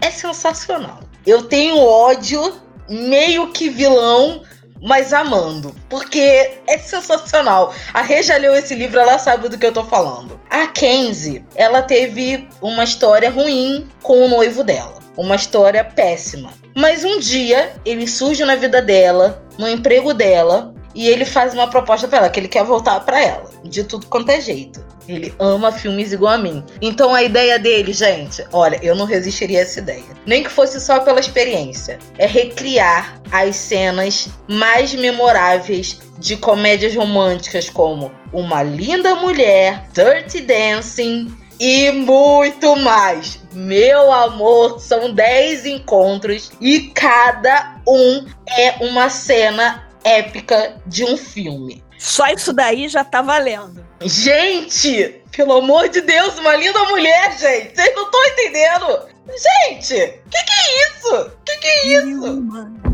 É 0.00 0.10
sensacional. 0.10 1.00
Eu 1.26 1.42
tenho 1.42 1.78
ódio 1.78 2.60
meio 2.88 3.50
que 3.50 3.68
vilão 3.68 4.42
mas 4.84 5.14
amando. 5.14 5.74
Porque 5.88 6.58
é 6.68 6.78
sensacional. 6.78 7.74
A 7.92 8.02
Rê 8.02 8.22
já 8.22 8.36
leu 8.36 8.54
esse 8.54 8.74
livro, 8.74 9.00
ela 9.00 9.18
sabe 9.18 9.48
do 9.48 9.56
que 9.56 9.64
eu 9.64 9.72
tô 9.72 9.82
falando. 9.82 10.38
A 10.50 10.66
Kenzie, 10.66 11.44
ela 11.54 11.82
teve 11.82 12.46
uma 12.60 12.84
história 12.84 13.30
ruim 13.30 13.88
com 14.02 14.26
o 14.26 14.28
noivo 14.28 14.62
dela. 14.62 14.98
Uma 15.16 15.36
história 15.36 15.82
péssima. 15.82 16.52
Mas 16.76 17.04
um 17.04 17.18
dia 17.18 17.72
ele 17.84 18.06
surge 18.06 18.44
na 18.44 18.56
vida 18.56 18.82
dela, 18.82 19.42
no 19.56 19.68
emprego 19.68 20.12
dela, 20.12 20.73
e 20.94 21.08
ele 21.08 21.24
faz 21.24 21.52
uma 21.52 21.68
proposta 21.68 22.06
para 22.06 22.18
ela, 22.18 22.30
que 22.30 22.38
ele 22.38 22.48
quer 22.48 22.64
voltar 22.64 23.00
para 23.00 23.20
ela, 23.20 23.50
de 23.64 23.84
tudo 23.84 24.06
quanto 24.06 24.30
é 24.30 24.40
jeito. 24.40 24.84
Ele 25.06 25.34
ama 25.38 25.70
filmes 25.70 26.12
igual 26.12 26.34
a 26.34 26.38
mim. 26.38 26.64
Então 26.80 27.14
a 27.14 27.22
ideia 27.22 27.58
dele, 27.58 27.92
gente, 27.92 28.44
olha, 28.52 28.78
eu 28.82 28.94
não 28.94 29.04
resistiria 29.04 29.58
a 29.58 29.62
essa 29.62 29.80
ideia. 29.80 30.04
Nem 30.24 30.42
que 30.42 30.50
fosse 30.50 30.80
só 30.80 31.00
pela 31.00 31.20
experiência. 31.20 31.98
É 32.16 32.26
recriar 32.26 33.20
as 33.30 33.56
cenas 33.56 34.28
mais 34.48 34.94
memoráveis 34.94 36.00
de 36.18 36.36
comédias 36.36 36.94
românticas 36.94 37.68
como 37.68 38.10
Uma 38.32 38.62
Linda 38.62 39.14
Mulher, 39.16 39.84
Dirty 39.92 40.40
Dancing 40.40 41.36
e 41.60 41.90
muito 41.90 42.74
mais. 42.76 43.38
Meu 43.52 44.12
amor, 44.12 44.80
são 44.80 45.12
10 45.12 45.66
encontros 45.66 46.50
e 46.60 46.88
cada 46.94 47.76
um 47.86 48.26
é 48.48 48.76
uma 48.80 49.08
cena 49.08 49.83
épica 50.04 50.76
de 50.86 51.04
um 51.04 51.16
filme. 51.16 51.82
Só 51.98 52.26
isso 52.28 52.52
daí 52.52 52.88
já 52.88 53.02
tá 53.02 53.22
valendo. 53.22 53.84
Gente, 54.02 55.22
pelo 55.34 55.54
amor 55.54 55.88
de 55.88 56.00
Deus, 56.02 56.38
uma 56.38 56.54
linda 56.54 56.78
mulher, 56.84 57.36
gente. 57.38 57.74
Vocês 57.74 57.94
não 57.96 58.04
estão 58.04 58.24
entendendo? 58.26 59.14
Gente, 59.26 59.94
que 60.30 60.44
que 60.44 60.52
é 60.52 60.88
isso? 60.88 61.30
Que 61.44 61.56
que 61.56 61.66
é 61.66 61.86
isso? 61.86 62.26
eu 62.26 62.93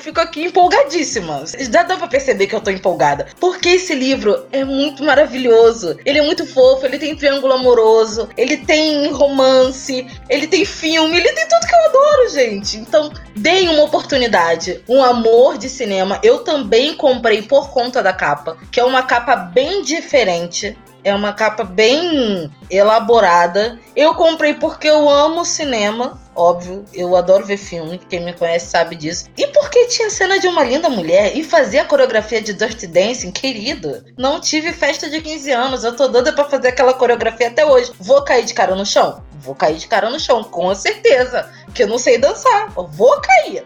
fico 0.00 0.20
aqui 0.20 0.44
empolgadíssima. 0.44 1.44
Já 1.70 1.82
dá 1.82 1.96
pra 1.96 2.08
perceber 2.08 2.46
que 2.46 2.54
eu 2.54 2.60
tô 2.60 2.70
empolgada. 2.70 3.28
Porque 3.38 3.70
esse 3.70 3.94
livro 3.94 4.46
é 4.50 4.64
muito 4.64 5.04
maravilhoso. 5.04 5.96
Ele 6.04 6.18
é 6.18 6.22
muito 6.22 6.46
fofo, 6.46 6.86
ele 6.86 6.98
tem 6.98 7.14
triângulo 7.14 7.52
amoroso, 7.52 8.28
ele 8.36 8.56
tem 8.56 9.10
romance, 9.12 10.06
ele 10.28 10.46
tem 10.46 10.64
filme, 10.64 11.16
ele 11.16 11.32
tem 11.32 11.46
tudo 11.48 11.66
que 11.66 11.74
eu 11.74 11.88
adoro, 11.88 12.28
gente. 12.30 12.76
Então, 12.78 13.12
deem 13.36 13.68
uma 13.68 13.84
oportunidade. 13.84 14.82
Um 14.88 15.02
amor 15.02 15.58
de 15.58 15.68
cinema. 15.68 16.18
Eu 16.22 16.38
também 16.40 16.94
comprei 16.94 17.42
por 17.42 17.70
conta 17.70 18.02
da 18.02 18.12
capa, 18.12 18.56
que 18.70 18.80
é 18.80 18.84
uma 18.84 19.02
capa 19.02 19.36
bem 19.36 19.82
diferente. 19.82 20.76
É 21.02 21.14
uma 21.14 21.32
capa 21.32 21.64
bem 21.64 22.52
elaborada. 22.70 23.78
Eu 23.96 24.14
comprei 24.14 24.54
porque 24.54 24.88
eu 24.88 25.08
amo 25.08 25.46
cinema, 25.46 26.19
óbvio. 26.34 26.84
Eu 26.92 27.16
adoro 27.16 27.44
ver 27.44 27.56
filme, 27.56 27.98
quem 27.98 28.24
me 28.24 28.32
conhece 28.32 28.66
sabe 28.66 28.96
disso. 28.96 29.26
E 29.36 29.46
porque 29.48 29.86
tinha 29.86 30.10
cena 30.10 30.38
de 30.38 30.46
uma 30.46 30.64
linda 30.64 30.88
mulher 30.88 31.36
e 31.36 31.44
fazia 31.44 31.82
a 31.82 31.84
coreografia 31.84 32.40
de 32.40 32.52
Dirty 32.52 32.86
Dancing, 32.86 33.30
querido. 33.30 34.04
Não 34.16 34.40
tive 34.40 34.72
festa 34.72 35.08
de 35.08 35.20
15 35.20 35.50
anos, 35.50 35.84
eu 35.84 35.96
tô 35.96 36.08
doida 36.08 36.32
pra 36.32 36.44
fazer 36.44 36.68
aquela 36.68 36.94
coreografia 36.94 37.48
até 37.48 37.64
hoje. 37.64 37.92
Vou 37.98 38.22
cair 38.22 38.44
de 38.44 38.54
cara 38.54 38.74
no 38.74 38.86
chão? 38.86 39.22
Vou 39.40 39.54
cair 39.54 39.76
de 39.76 39.86
cara 39.86 40.10
no 40.10 40.20
chão, 40.20 40.42
com 40.44 40.74
certeza. 40.74 41.48
Que 41.74 41.82
eu 41.82 41.88
não 41.88 41.98
sei 41.98 42.18
dançar. 42.18 42.72
Eu 42.76 42.86
vou 42.86 43.20
cair 43.20 43.64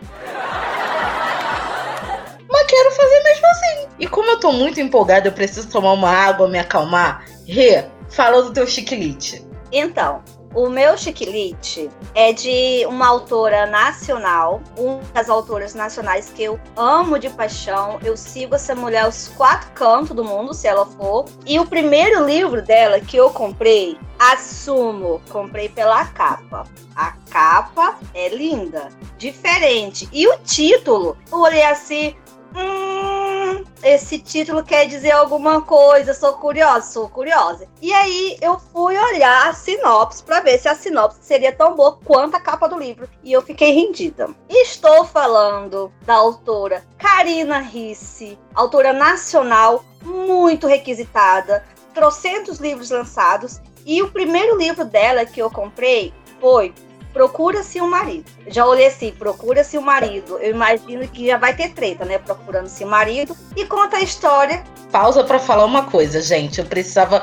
mas 2.54 2.66
quero 2.68 2.90
fazer 2.92 3.22
mesmo 3.24 3.46
assim. 3.48 3.88
E 3.98 4.06
como 4.06 4.30
eu 4.30 4.38
tô 4.38 4.52
muito 4.52 4.80
empolgada, 4.80 5.26
eu 5.26 5.32
preciso 5.32 5.68
tomar 5.68 5.92
uma 5.92 6.08
água, 6.08 6.46
me 6.46 6.58
acalmar. 6.58 7.24
Rê, 7.46 7.84
fala 8.08 8.42
do 8.42 8.52
teu 8.52 8.64
chiquilite. 8.64 9.44
Então, 9.72 10.22
o 10.54 10.68
meu 10.68 10.96
chiquilite 10.96 11.90
é 12.14 12.32
de 12.32 12.86
uma 12.86 13.08
autora 13.08 13.66
nacional, 13.66 14.62
uma 14.76 15.00
das 15.12 15.28
autoras 15.28 15.74
nacionais 15.74 16.30
que 16.30 16.44
eu 16.44 16.60
amo 16.76 17.18
de 17.18 17.28
paixão. 17.28 17.98
Eu 18.02 18.16
sigo 18.16 18.54
essa 18.54 18.74
mulher 18.74 19.04
aos 19.04 19.28
quatro 19.28 19.70
cantos 19.72 20.14
do 20.14 20.24
mundo, 20.24 20.54
se 20.54 20.66
ela 20.66 20.86
for. 20.86 21.24
E 21.44 21.58
o 21.58 21.66
primeiro 21.66 22.24
livro 22.24 22.62
dela 22.62 23.00
que 23.00 23.16
eu 23.16 23.30
comprei, 23.30 23.98
assumo, 24.18 25.20
comprei 25.28 25.68
pela 25.68 26.04
capa. 26.06 26.64
A 26.94 27.12
capa 27.30 27.98
é 28.14 28.28
linda, 28.28 28.88
diferente. 29.18 30.08
E 30.12 30.26
o 30.28 30.38
título, 30.38 31.16
eu 31.30 31.40
olhei 31.40 31.64
assim, 31.64 32.14
hum, 32.54 33.64
esse 33.82 34.18
título 34.18 34.64
quer 34.64 34.86
dizer 34.86 35.10
alguma 35.10 35.60
coisa, 35.60 36.14
sou 36.14 36.34
curiosa, 36.34 36.92
sou 36.92 37.08
curiosa. 37.08 37.68
E 37.82 37.92
aí 37.92 38.36
eu 38.40 38.58
fui 38.58 38.96
olhar 38.96 39.48
a 39.48 39.52
sinopse 39.52 40.22
para 40.22 40.40
ver 40.40 40.58
se 40.58 40.68
a 40.68 40.74
sinopse 40.74 41.18
seria 41.20 41.52
tão 41.52 41.76
boa 41.76 41.98
quanto 42.04 42.36
a 42.36 42.40
capa 42.40 42.66
do 42.66 42.78
livro. 42.78 43.08
E 43.22 43.32
eu 43.32 43.42
fiquei 43.42 43.72
rendida. 43.72 44.28
Estou 44.48 45.04
falando 45.04 45.92
da 46.06 46.14
autora 46.14 46.82
Karina 46.96 47.58
Risse, 47.58 48.38
autora 48.54 48.92
nacional 48.92 49.84
muito 50.02 50.66
requisitada, 50.66 51.64
trocentos 51.92 52.58
livros 52.58 52.90
lançados. 52.90 53.60
E 53.84 54.00
o 54.02 54.10
primeiro 54.10 54.56
livro 54.56 54.84
dela 54.84 55.26
que 55.26 55.42
eu 55.42 55.50
comprei 55.50 56.14
foi 56.40 56.74
procura-se 57.14 57.80
um 57.80 57.88
marido. 57.88 58.30
Já 58.48 58.66
olhei 58.66 58.88
assim, 58.88 59.12
procura-se 59.12 59.78
um 59.78 59.82
marido. 59.82 60.36
Eu 60.38 60.50
imagino 60.50 61.06
que 61.08 61.28
já 61.28 61.38
vai 61.38 61.54
ter 61.54 61.70
treta, 61.70 62.04
né? 62.04 62.18
Procurando-se 62.18 62.84
um 62.84 62.88
marido. 62.88 63.34
E 63.56 63.64
conta 63.64 63.96
a 63.96 64.00
história. 64.00 64.64
Pausa 64.90 65.22
para 65.22 65.38
falar 65.38 65.64
uma 65.64 65.84
coisa, 65.84 66.20
gente. 66.20 66.58
Eu 66.58 66.66
precisava 66.66 67.22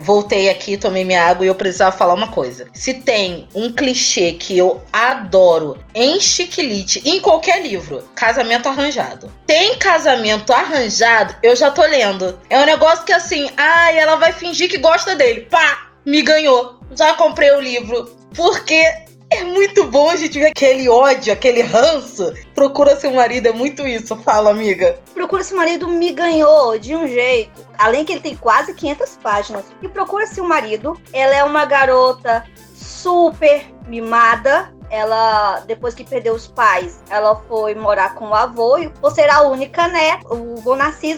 voltei 0.00 0.48
aqui, 0.48 0.76
tomei 0.76 1.04
minha 1.04 1.24
água 1.24 1.44
e 1.44 1.48
eu 1.48 1.54
precisava 1.54 1.96
falar 1.96 2.14
uma 2.14 2.28
coisa. 2.28 2.68
Se 2.72 2.94
tem 2.94 3.48
um 3.54 3.72
clichê 3.72 4.32
que 4.32 4.56
eu 4.56 4.80
adoro 4.92 5.76
em 5.92 6.20
chiquilite, 6.20 7.02
em 7.04 7.20
qualquer 7.20 7.62
livro, 7.62 8.04
casamento 8.14 8.68
arranjado. 8.68 9.32
Tem 9.44 9.76
casamento 9.76 10.52
arranjado, 10.52 11.34
eu 11.42 11.56
já 11.56 11.70
tô 11.70 11.82
lendo. 11.82 12.38
É 12.48 12.60
um 12.60 12.66
negócio 12.66 13.04
que 13.04 13.12
assim, 13.12 13.50
ai, 13.56 13.98
ela 13.98 14.16
vai 14.16 14.32
fingir 14.32 14.68
que 14.70 14.78
gosta 14.78 15.16
dele. 15.16 15.48
Pá, 15.50 15.88
me 16.06 16.22
ganhou. 16.22 16.78
Já 16.94 17.14
comprei 17.14 17.50
o 17.50 17.60
livro. 17.60 18.16
Porque 18.34 19.07
é 19.30 19.44
muito 19.44 19.84
bom 19.84 20.10
a 20.10 20.16
gente 20.16 20.38
ver 20.38 20.46
aquele 20.46 20.88
ódio, 20.88 21.32
aquele 21.32 21.62
ranço. 21.62 22.32
Procura 22.54 22.96
seu 22.96 23.12
marido, 23.12 23.46
é 23.48 23.52
muito 23.52 23.86
isso. 23.86 24.16
Fala, 24.16 24.50
amiga. 24.50 24.98
Procura 25.14 25.44
seu 25.44 25.56
marido 25.56 25.88
me 25.88 26.12
ganhou 26.12 26.78
de 26.78 26.94
um 26.96 27.06
jeito. 27.06 27.66
Além 27.76 28.04
que 28.04 28.12
ele 28.12 28.20
tem 28.20 28.36
quase 28.36 28.74
500 28.74 29.18
páginas. 29.22 29.64
E 29.82 29.88
Procura 29.88 30.26
seu 30.26 30.44
marido, 30.44 30.98
ela 31.12 31.34
é 31.34 31.44
uma 31.44 31.64
garota 31.64 32.44
super 32.74 33.66
mimada. 33.86 34.72
Ela, 34.90 35.60
depois 35.66 35.94
que 35.94 36.02
perdeu 36.02 36.32
os 36.32 36.46
pais, 36.46 37.02
ela 37.10 37.36
foi 37.46 37.74
morar 37.74 38.14
com 38.14 38.30
o 38.30 38.34
avô. 38.34 38.78
E 38.78 38.88
por 38.88 39.12
ser 39.12 39.28
a 39.28 39.42
única 39.42 39.86
neta, 39.86 40.32
o 40.32 40.56
vô 40.56 40.74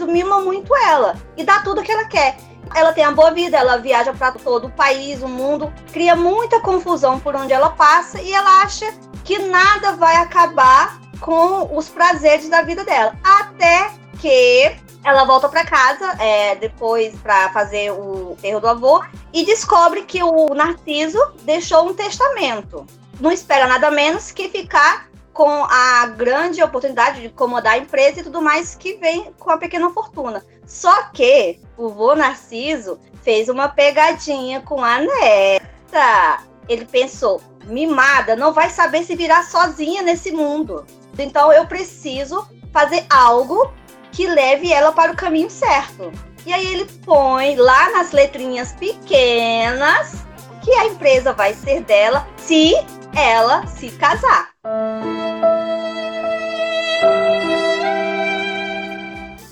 mima 0.08 0.40
muito 0.40 0.74
ela. 0.74 1.16
E 1.36 1.44
dá 1.44 1.60
tudo 1.60 1.82
que 1.82 1.92
ela 1.92 2.06
quer. 2.06 2.36
Ela 2.74 2.92
tem 2.92 3.04
a 3.04 3.10
boa 3.10 3.30
vida, 3.30 3.56
ela 3.56 3.76
viaja 3.78 4.12
para 4.12 4.32
todo 4.32 4.66
o 4.68 4.70
país, 4.70 5.22
o 5.22 5.28
mundo, 5.28 5.72
cria 5.92 6.14
muita 6.14 6.60
confusão 6.60 7.18
por 7.18 7.34
onde 7.34 7.52
ela 7.52 7.70
passa 7.70 8.20
e 8.20 8.32
ela 8.32 8.62
acha 8.62 8.86
que 9.24 9.38
nada 9.38 9.92
vai 9.92 10.16
acabar 10.16 11.00
com 11.20 11.76
os 11.76 11.88
prazeres 11.88 12.48
da 12.48 12.62
vida 12.62 12.84
dela. 12.84 13.14
Até 13.22 13.90
que 14.20 14.76
ela 15.04 15.24
volta 15.24 15.48
para 15.48 15.64
casa 15.64 16.14
é, 16.18 16.54
depois 16.56 17.14
para 17.16 17.50
fazer 17.52 17.90
o 17.92 18.36
erro 18.42 18.60
do 18.60 18.68
avô 18.68 19.02
e 19.32 19.44
descobre 19.44 20.02
que 20.02 20.22
o 20.22 20.54
Narciso 20.54 21.18
deixou 21.42 21.88
um 21.88 21.94
testamento. 21.94 22.86
Não 23.18 23.32
espera 23.32 23.66
nada 23.66 23.90
menos 23.90 24.30
que 24.30 24.48
ficar 24.48 25.09
com 25.40 25.64
a 25.64 26.04
grande 26.04 26.62
oportunidade 26.62 27.22
de 27.22 27.30
comandar 27.30 27.72
a 27.72 27.78
empresa 27.78 28.20
e 28.20 28.22
tudo 28.22 28.42
mais 28.42 28.74
que 28.74 28.98
vem 28.98 29.32
com 29.38 29.48
a 29.48 29.56
pequena 29.56 29.88
fortuna. 29.88 30.44
Só 30.66 31.04
que 31.04 31.58
o 31.78 31.88
vô 31.88 32.14
Narciso 32.14 33.00
fez 33.22 33.48
uma 33.48 33.66
pegadinha 33.66 34.60
com 34.60 34.84
a 34.84 34.98
neta. 34.98 36.44
Ele 36.68 36.84
pensou, 36.84 37.40
mimada, 37.64 38.36
não 38.36 38.52
vai 38.52 38.68
saber 38.68 39.02
se 39.02 39.16
virar 39.16 39.42
sozinha 39.42 40.02
nesse 40.02 40.30
mundo. 40.30 40.84
Então 41.18 41.50
eu 41.50 41.64
preciso 41.64 42.46
fazer 42.70 43.06
algo 43.08 43.72
que 44.12 44.26
leve 44.26 44.70
ela 44.70 44.92
para 44.92 45.12
o 45.12 45.16
caminho 45.16 45.48
certo. 45.48 46.12
E 46.44 46.52
aí 46.52 46.66
ele 46.66 46.84
põe 47.06 47.56
lá 47.56 47.88
nas 47.92 48.12
letrinhas 48.12 48.72
pequenas 48.72 50.22
que 50.62 50.70
a 50.70 50.84
empresa 50.84 51.32
vai 51.32 51.54
ser 51.54 51.80
dela 51.80 52.28
se 52.36 52.74
ela 53.16 53.66
se 53.66 53.90
casar. 53.92 54.50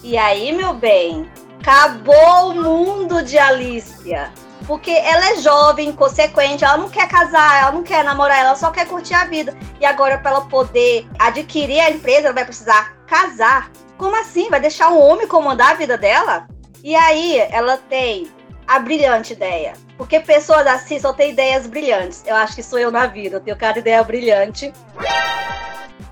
E 0.09 0.17
aí, 0.17 0.53
meu 0.53 0.73
bem, 0.73 1.31
acabou 1.61 2.53
o 2.53 2.55
mundo 2.55 3.23
de 3.23 3.39
Alicia. 3.39 4.33
Porque 4.67 4.91
ela 4.91 5.33
é 5.33 5.37
jovem, 5.37 5.93
consequente, 5.93 6.65
ela 6.65 6.79
não 6.79 6.89
quer 6.89 7.07
casar, 7.07 7.61
ela 7.61 7.73
não 7.73 7.83
quer 7.83 8.03
namorar, 8.03 8.39
ela 8.39 8.57
só 8.57 8.71
quer 8.71 8.87
curtir 8.89 9.13
a 9.13 9.27
vida. 9.27 9.55
E 9.79 9.85
agora, 9.85 10.17
para 10.17 10.31
ela 10.31 10.41
poder 10.47 11.07
adquirir 11.19 11.79
a 11.81 11.91
empresa, 11.91 12.29
ela 12.29 12.33
vai 12.33 12.47
precisar 12.47 12.97
casar. 13.07 13.71
Como 13.99 14.19
assim? 14.19 14.49
Vai 14.49 14.61
deixar 14.61 14.89
um 14.89 14.99
homem 14.99 15.29
comandar 15.29 15.73
a 15.73 15.75
vida 15.75 15.99
dela? 15.99 16.49
E 16.83 16.97
aí, 16.97 17.41
ela 17.51 17.77
tem 17.77 18.33
a 18.67 18.79
brilhante 18.79 19.35
ideia. 19.35 19.75
Porque 19.99 20.21
pessoas 20.21 20.67
assim 20.67 20.99
só 20.99 21.13
têm 21.13 21.33
ideias 21.33 21.67
brilhantes. 21.67 22.25
Eu 22.27 22.37
acho 22.37 22.55
que 22.55 22.63
sou 22.63 22.79
eu 22.79 22.91
na 22.91 23.07
vida, 23.07 23.37
eu 23.37 23.41
tenho 23.41 23.59
cada 23.59 23.79
ideia 23.79 24.03
brilhante. 24.03 24.73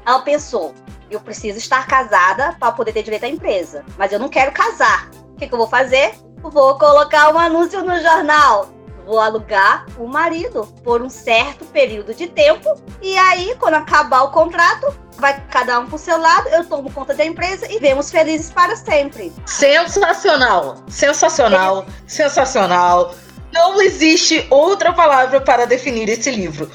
Ela 0.05 0.19
pensou: 0.21 0.75
eu 1.11 1.21
preciso 1.21 1.59
estar 1.59 1.87
casada 1.87 2.57
para 2.59 2.73
poder 2.73 2.93
ter 2.93 3.03
direito 3.03 3.25
à 3.25 3.29
empresa. 3.29 3.85
Mas 3.97 4.13
eu 4.13 4.19
não 4.19 4.29
quero 4.29 4.53
casar. 4.53 5.11
O 5.35 5.37
que, 5.37 5.47
que 5.47 5.55
eu 5.55 5.59
vou 5.59 5.69
fazer? 5.69 6.15
Vou 6.39 6.79
colocar 6.79 7.33
um 7.35 7.39
anúncio 7.39 7.83
no 7.83 8.01
jornal. 8.01 8.71
Vou 9.05 9.21
alugar 9.21 9.87
o 9.99 10.09
marido 10.09 10.67
por 10.83 11.01
um 11.01 11.09
certo 11.09 11.65
período 11.67 12.13
de 12.13 12.27
tempo. 12.27 12.77
E 13.01 13.17
aí, 13.17 13.55
quando 13.59 13.75
acabar 13.75 14.23
o 14.23 14.33
contrato, 14.33 14.93
vai 15.17 15.41
cada 15.49 15.79
um 15.79 15.87
pro 15.87 15.97
seu 15.97 16.19
lado, 16.19 16.49
eu 16.49 16.65
tomo 16.65 16.93
conta 16.93 17.15
da 17.15 17.25
empresa 17.25 17.71
e 17.71 17.79
vemos 17.79 18.11
felizes 18.11 18.51
para 18.51 18.75
sempre. 18.75 19.33
Sensacional! 19.47 20.83
Sensacional! 20.89 21.87
É. 21.89 21.93
Sensacional! 22.07 23.15
Não 23.53 23.81
existe 23.81 24.47
outra 24.51 24.93
palavra 24.93 25.41
para 25.41 25.67
definir 25.67 26.09
esse 26.09 26.31
livro. 26.31 26.71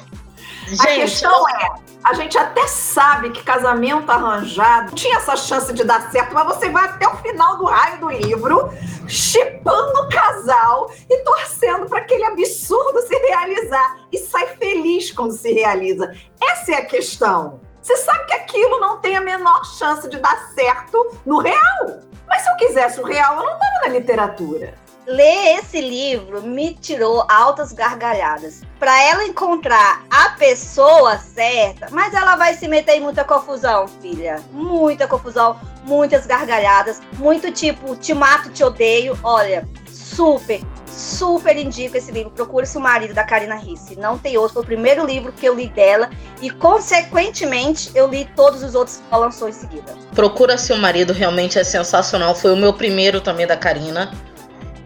Gente, 0.75 0.87
a 0.87 0.95
questão 0.95 1.49
é, 1.49 1.69
a 2.01 2.13
gente 2.13 2.37
até 2.37 2.65
sabe 2.65 3.31
que 3.31 3.43
casamento 3.43 4.09
arranjado 4.09 4.95
tinha 4.95 5.17
essa 5.17 5.35
chance 5.35 5.73
de 5.73 5.83
dar 5.83 6.09
certo, 6.11 6.33
mas 6.33 6.45
você 6.45 6.69
vai 6.69 6.85
até 6.85 7.07
o 7.07 7.17
final 7.17 7.57
do 7.57 7.65
raio 7.65 7.99
do 7.99 8.09
livro, 8.09 8.71
chipando 9.05 9.99
o 9.99 10.09
casal 10.09 10.89
e 11.09 11.17
torcendo 11.23 11.87
para 11.87 11.99
aquele 11.99 12.23
absurdo 12.23 13.01
se 13.01 13.15
realizar. 13.15 13.97
E 14.11 14.17
sai 14.17 14.47
feliz 14.55 15.11
quando 15.11 15.33
se 15.33 15.51
realiza. 15.51 16.15
Essa 16.41 16.71
é 16.71 16.75
a 16.75 16.85
questão. 16.85 17.59
Você 17.81 17.97
sabe 17.97 18.25
que 18.25 18.33
aquilo 18.33 18.79
não 18.79 18.99
tem 18.99 19.17
a 19.17 19.21
menor 19.21 19.65
chance 19.65 20.07
de 20.07 20.17
dar 20.19 20.51
certo 20.53 21.17
no 21.25 21.39
real. 21.39 21.99
Mas 22.29 22.43
se 22.43 22.49
eu 22.49 22.55
quisesse 22.55 23.01
o 23.01 23.03
real, 23.03 23.35
eu 23.37 23.43
não 23.43 23.53
estava 23.53 23.79
na 23.81 23.87
literatura 23.89 24.73
ler 25.11 25.59
esse 25.59 25.81
livro 25.81 26.41
me 26.41 26.73
tirou 26.73 27.25
altas 27.27 27.71
gargalhadas. 27.73 28.61
Para 28.79 29.01
ela 29.03 29.25
encontrar 29.25 30.03
a 30.09 30.29
pessoa 30.29 31.17
certa, 31.17 31.87
mas 31.91 32.13
ela 32.13 32.35
vai 32.35 32.53
se 32.55 32.67
meter 32.67 32.93
em 32.93 33.01
muita 33.01 33.23
confusão, 33.23 33.87
filha. 33.87 34.41
Muita 34.51 35.07
confusão, 35.07 35.59
muitas 35.83 36.25
gargalhadas, 36.25 37.01
muito 37.17 37.51
tipo, 37.51 37.95
te 37.95 38.13
mato, 38.13 38.49
te 38.49 38.63
odeio. 38.63 39.17
Olha, 39.21 39.67
super, 39.91 40.61
super 40.87 41.57
indico 41.57 41.97
esse 41.97 42.11
livro. 42.11 42.31
Procure-se 42.31 42.77
o 42.77 42.81
marido 42.81 43.13
da 43.13 43.23
Karina 43.23 43.55
Risse. 43.55 43.95
Não 43.95 44.17
tem 44.17 44.37
outro. 44.37 44.53
Foi 44.53 44.63
o 44.63 44.65
primeiro 44.65 45.05
livro 45.05 45.31
que 45.31 45.45
eu 45.45 45.53
li 45.53 45.67
dela 45.67 46.09
e, 46.41 46.49
consequentemente, 46.49 47.91
eu 47.93 48.07
li 48.07 48.25
todos 48.35 48.63
os 48.63 48.73
outros 48.73 48.97
que 48.97 49.03
ela 49.11 49.25
lançou 49.25 49.49
em 49.49 49.53
seguida. 49.53 49.93
Procura-se 50.15 50.73
o 50.73 50.77
marido 50.77 51.13
realmente 51.13 51.59
é 51.59 51.63
sensacional. 51.63 52.33
Foi 52.33 52.53
o 52.53 52.57
meu 52.57 52.73
primeiro 52.73 53.21
também 53.21 53.45
da 53.45 53.57
Karina. 53.57 54.11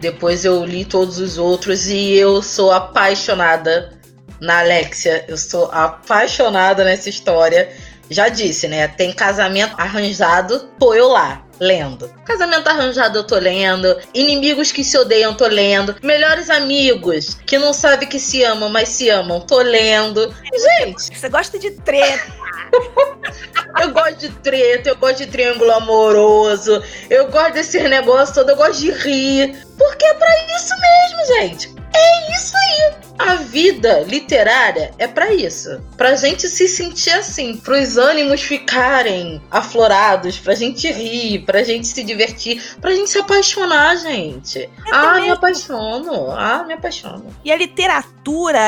Depois 0.00 0.44
eu 0.44 0.64
li 0.64 0.84
todos 0.84 1.18
os 1.18 1.38
outros 1.38 1.88
e 1.88 2.14
eu 2.14 2.42
sou 2.42 2.72
apaixonada 2.72 3.92
na 4.40 4.60
Alexia. 4.60 5.24
Eu 5.28 5.36
sou 5.36 5.70
apaixonada 5.72 6.84
nessa 6.84 7.08
história. 7.08 7.70
Já 8.10 8.28
disse, 8.28 8.68
né? 8.68 8.86
Tem 8.88 9.12
casamento 9.12 9.74
arranjado, 9.78 10.68
tô 10.78 10.94
eu 10.94 11.08
lá, 11.08 11.45
lendo. 11.60 12.08
Casamento 12.24 12.68
arranjado 12.68 13.18
eu 13.18 13.24
tô 13.24 13.36
lendo. 13.36 13.96
Inimigos 14.14 14.72
que 14.72 14.84
se 14.84 14.96
odeiam, 14.98 15.34
tô 15.34 15.46
lendo. 15.46 15.96
Melhores 16.02 16.50
amigos 16.50 17.34
que 17.46 17.58
não 17.58 17.72
sabem 17.72 18.08
que 18.08 18.18
se 18.18 18.42
amam, 18.42 18.68
mas 18.68 18.88
se 18.88 19.08
amam, 19.08 19.40
tô 19.40 19.58
lendo. 19.58 20.34
Gente. 20.78 21.18
Você 21.18 21.28
gosta 21.28 21.58
de 21.58 21.70
treta. 21.70 22.32
eu 23.80 23.92
gosto 23.92 24.16
de 24.16 24.28
treta, 24.30 24.88
eu 24.88 24.96
gosto 24.96 25.18
de 25.18 25.26
triângulo 25.26 25.72
amoroso, 25.72 26.82
eu 27.08 27.28
gosto 27.28 27.54
desse 27.54 27.80
negócio 27.80 28.34
todo, 28.34 28.50
eu 28.50 28.56
gosto 28.56 28.80
de 28.80 28.90
rir. 28.90 29.56
Porque 29.78 30.04
é 30.04 30.14
pra 30.14 30.28
isso 30.56 30.74
mesmo, 30.80 31.40
gente. 31.40 31.75
É 31.96 32.36
isso 32.36 32.56
aí. 32.56 32.94
A 33.18 33.34
vida 33.36 34.00
literária 34.00 34.92
é 34.98 35.06
para 35.06 35.32
isso. 35.32 35.80
Pra 35.96 36.14
gente 36.16 36.48
se 36.48 36.68
sentir 36.68 37.10
assim, 37.10 37.56
pros 37.56 37.96
ânimos 37.96 38.42
ficarem 38.42 39.42
aflorados, 39.50 40.38
pra 40.38 40.54
gente 40.54 40.90
rir, 40.90 41.40
pra 41.40 41.62
gente 41.62 41.86
se 41.86 42.04
divertir, 42.04 42.62
pra 42.80 42.92
gente 42.92 43.08
se 43.08 43.18
apaixonar, 43.18 43.96
gente. 43.96 44.58
É 44.58 44.70
ah, 44.92 45.20
me 45.20 45.30
apaixono. 45.30 46.30
Ah, 46.30 46.64
me 46.64 46.74
apaixono. 46.74 47.34
E 47.44 47.50
a 47.50 47.56
literatura 47.56 48.15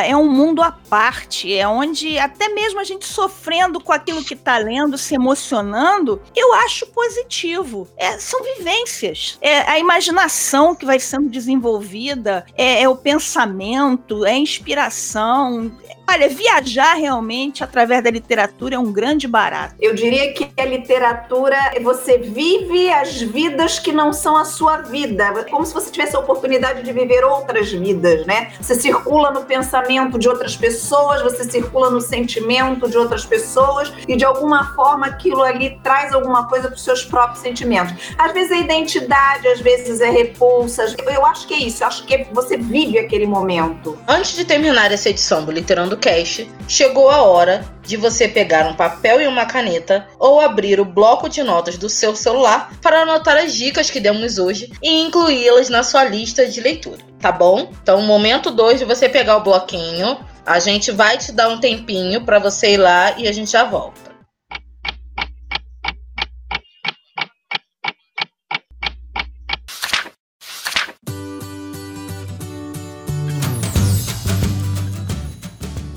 é 0.05 0.16
um 0.16 0.31
mundo 0.31 0.62
à 0.62 0.73
parte, 0.73 1.55
é 1.55 1.66
onde 1.66 2.18
até 2.18 2.49
mesmo 2.49 2.81
a 2.81 2.85
gente 2.85 3.07
sofrendo 3.07 3.81
com 3.81 3.92
aquilo 3.92 4.25
que 4.25 4.37
tá 4.37 4.59
lendo, 4.59 4.97
se 4.97 5.14
emocionando, 5.14 6.21
eu 6.35 6.53
acho 6.55 6.87
positivo. 6.87 7.88
É, 7.97 8.18
são 8.18 8.42
vivências. 8.42 9.38
É 9.40 9.61
a 9.71 9.79
imaginação 9.79 10.75
que 10.75 10.87
vai 10.87 10.99
sendo 10.99 11.29
desenvolvida, 11.29 12.47
é, 12.57 12.83
é 12.83 12.88
o 12.88 12.97
pensamento, 12.97 14.25
é 14.25 14.37
inspiração 14.37 14.68
inspiração. 14.79 15.73
Olha, 16.11 16.27
viajar 16.31 16.94
realmente 16.94 17.62
através 17.62 18.03
da 18.03 18.11
literatura 18.11 18.77
é 18.77 18.79
um 18.79 18.90
grande 18.90 19.29
barato. 19.29 19.75
Eu 19.79 19.94
diria 19.94 20.33
que 20.33 20.49
a 20.57 20.64
literatura, 20.64 21.55
você 21.83 22.16
vive 22.16 22.90
as 22.90 23.21
vidas 23.21 23.79
que 23.79 23.92
não 23.92 24.11
são 24.11 24.35
a 24.35 24.47
sua 24.47 24.79
vida. 24.79 25.44
Como 25.51 25.66
se 25.66 25.75
você 25.75 25.90
tivesse 25.90 26.16
a 26.16 26.18
oportunidade 26.18 26.83
de 26.83 26.90
viver 26.94 27.25
outras 27.25 27.71
vidas, 27.71 28.25
né? 28.25 28.53
Você 28.59 28.75
circula 28.75 29.31
no 29.31 29.44
pensamento 29.44 30.18
de 30.18 30.27
outras 30.31 30.57
pessoas, 30.57 31.21
você 31.21 31.44
circula 31.44 31.90
no 31.90 32.01
sentimento 32.01 32.88
de 32.88 32.97
outras 32.97 33.27
pessoas 33.27 33.92
e 34.09 34.16
de 34.16 34.25
alguma 34.25 34.75
forma 34.75 35.07
aquilo 35.07 35.42
ali 35.42 35.79
traz 35.83 36.14
alguma 36.14 36.49
coisa 36.49 36.68
para 36.68 36.77
os 36.77 36.85
seus 36.85 37.05
próprios 37.05 37.40
sentimentos. 37.40 38.14
Às 38.16 38.33
vezes 38.33 38.51
é 38.53 38.61
identidade, 38.61 39.47
às 39.47 39.61
vezes 39.61 40.01
é 40.01 40.09
repulsa. 40.09 40.87
Eu 41.07 41.27
acho 41.27 41.47
que 41.47 41.53
é 41.53 41.59
isso, 41.59 41.83
eu 41.83 41.87
acho 41.87 42.07
que 42.07 42.27
você 42.33 42.57
vive 42.57 42.99
aquele 42.99 43.27
momento. 43.27 43.99
Antes 44.09 44.35
de 44.35 44.47
terminar 44.47 44.90
essa 44.90 45.11
edição 45.11 45.44
do 45.44 45.53
Literando 45.53 45.98
Cast, 45.99 46.49
chegou 46.67 47.11
a 47.11 47.23
hora 47.23 47.65
de 47.83 47.97
você 47.97 48.29
pegar 48.29 48.67
um 48.67 48.75
papel 48.75 49.21
e 49.21 49.27
uma 49.27 49.47
caneta 49.47 50.07
ou 50.19 50.41
abrir 50.41 50.81
o 50.81 50.85
bloco 50.85 51.29
de 51.29 51.43
notas 51.43 51.77
do 51.77 51.89
seu 51.89 52.15
celular 52.15 52.73
para 52.81 53.03
anotar 53.03 53.37
as 53.37 53.55
dicas 53.55 53.91
que 53.91 54.01
demos 54.01 54.39
hoje 54.39 54.71
e 54.83 55.01
incluí-las 55.03 55.69
na 55.69 55.83
sua 55.83 56.05
lista 56.05 56.47
de 56.47 56.61
leitura, 56.61 56.99
tá 57.21 57.33
bom? 57.33 57.71
Então, 57.83 58.03
momento 58.03 58.51
2 58.51 58.81
de 58.81 58.85
você 58.85 59.09
pegar 59.09 59.37
o 59.37 59.43
bloquinho, 59.43 60.19
a 60.47 60.59
gente 60.59 60.91
vai 60.91 61.19
te 61.19 61.33
dar 61.33 61.49
um 61.49 61.59
tempinho 61.59 62.25
para 62.25 62.39
você 62.39 62.75
ir 62.75 62.79
lá 62.79 63.15
e 63.19 63.29
a 63.29 63.33
gente 63.33 63.51
já 63.51 63.65
volta. 63.65 64.08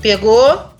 Pegou? 0.02 0.70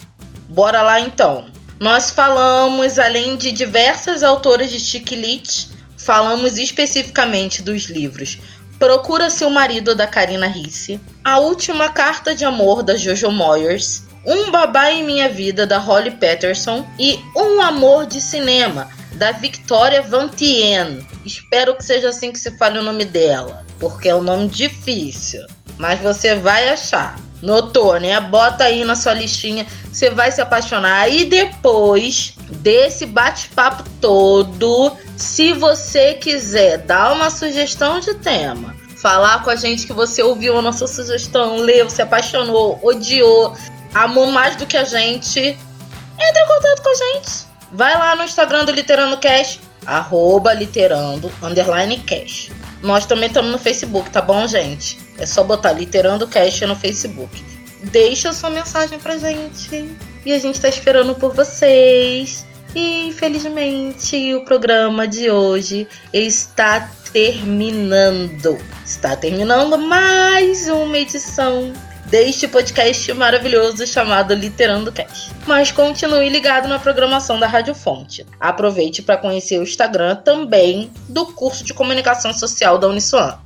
Bora 0.49 0.83
lá 0.83 1.01
então. 1.01 1.47
Nós 1.79 2.11
falamos, 2.11 2.99
além 2.99 3.37
de 3.37 3.53
diversas 3.53 4.23
autoras 4.23 4.71
de 4.71 4.79
Chiquilite, 4.79 5.71
falamos 5.97 6.59
especificamente 6.59 7.63
dos 7.63 7.85
livros 7.85 8.39
Procura 8.83 9.31
Seu 9.31 9.49
Marido, 9.49 9.95
da 9.95 10.09
Karina 10.09 10.49
Risse, 10.49 11.01
A 11.23 11.39
Última 11.39 11.89
Carta 11.89 12.35
de 12.35 12.45
Amor, 12.45 12.83
da 12.83 12.97
Jojo 12.97 13.31
Moyers, 13.31 14.03
Um 14.27 14.51
Babá 14.51 14.91
em 14.91 15.05
Minha 15.05 15.29
Vida, 15.29 15.65
da 15.65 15.79
Holly 15.79 16.11
Patterson 16.11 16.85
e 16.99 17.21
Um 17.37 17.61
Amor 17.61 18.07
de 18.07 18.21
Cinema, 18.21 18.89
da 19.13 19.31
Victoria 19.31 20.03
Vantien. 20.03 21.07
Espero 21.25 21.77
que 21.77 21.85
seja 21.85 22.09
assim 22.09 22.33
que 22.33 22.41
se 22.41 22.59
fale 22.59 22.81
o 22.81 22.83
nome 22.83 23.05
dela, 23.05 23.65
porque 23.79 24.09
é 24.09 24.15
um 24.17 24.23
nome 24.23 24.49
difícil, 24.49 25.47
mas 25.79 26.01
você 26.01 26.35
vai 26.35 26.69
achar. 26.69 27.17
Notou, 27.43 27.99
né? 27.99 28.19
Bota 28.21 28.65
aí 28.65 28.85
na 28.85 28.95
sua 28.95 29.15
listinha, 29.15 29.67
você 29.93 30.09
vai 30.09 30.31
se 30.31 30.41
apaixonar. 30.41 31.09
E 31.09 31.25
depois 31.25 32.35
desse 32.49 33.05
bate-papo 33.05 33.83
todo, 34.01 34.97
se 35.17 35.53
você 35.53 36.15
quiser 36.15 36.79
dar 36.79 37.13
uma 37.13 37.31
sugestão 37.31 37.99
de 37.99 38.15
tema, 38.15 38.77
falar 38.97 39.43
com 39.43 39.51
a 39.51 39.57
gente 39.57 39.87
que 39.87 39.93
você 39.93 40.23
ouviu 40.23 40.57
a 40.57 40.63
nossa 40.63 40.87
sugestão, 40.87 41.57
leu, 41.57 41.91
se 41.91 42.01
apaixonou, 42.01 42.79
odiou, 42.81 43.55
amou 43.93 44.29
mais 44.29 44.55
do 44.55 44.65
que 44.65 44.77
a 44.77 44.85
gente, 44.85 45.41
entre 45.41 46.43
em 46.43 46.47
contato 46.47 46.83
com 46.83 46.89
a 46.91 46.95
gente. 46.95 47.47
Vai 47.73 47.99
lá 47.99 48.15
no 48.15 48.23
Instagram 48.23 48.65
do 48.65 48.71
Literando 48.71 49.17
Cash, 49.17 49.59
arroba 49.85 50.53
literando, 50.53 51.33
underline 51.43 51.99
cash. 51.99 52.51
Nós 52.83 53.07
também 53.07 53.29
estamos 53.29 53.51
no 53.51 53.59
Facebook, 53.59 54.11
tá 54.11 54.21
bom, 54.21 54.47
gente? 54.47 54.99
É 55.23 55.27
só 55.27 55.45
botar 55.45 55.71
Literando 55.71 56.27
Cast 56.27 56.67
no 56.67 56.75
Facebook. 56.75 57.45
Deixa 57.85 58.33
sua 58.33 58.51
mensagem 58.51 58.99
pra 58.99 59.17
gente. 59.17 59.89
E 60.27 60.33
a 60.33 60.39
gente 60.41 60.61
tá 60.61 60.69
esperando 60.69 61.15
por 61.15 61.33
vocês. 61.33 62.45
E 62.75 63.07
infelizmente 63.07 64.35
o 64.35 64.45
programa 64.45 65.07
de 65.07 65.31
hoje 65.31 65.87
está 66.13 66.91
terminando. 67.13 68.59
Está 68.85 69.15
terminando 69.15 69.79
mais 69.79 70.69
uma 70.69 70.99
edição 70.99 71.73
deste 72.07 72.49
podcast 72.49 73.13
maravilhoso 73.15 73.87
chamado 73.87 74.35
Literando 74.35 74.91
Cast. 74.91 75.31
Mas 75.47 75.71
continue 75.71 76.29
ligado 76.31 76.67
na 76.67 76.81
programação 76.81 77.39
da 77.39 77.47
Rádio 77.47 77.77
Fonte. 77.77 78.27
Aproveite 78.41 79.03
para 79.03 79.19
conhecer 79.19 79.61
o 79.61 79.63
Instagram 79.63 80.17
também 80.17 80.91
do 81.09 81.27
curso 81.27 81.63
de 81.63 81.73
comunicação 81.73 82.33
social 82.33 82.77
da 82.77 82.89
Uniswan, 82.89 83.39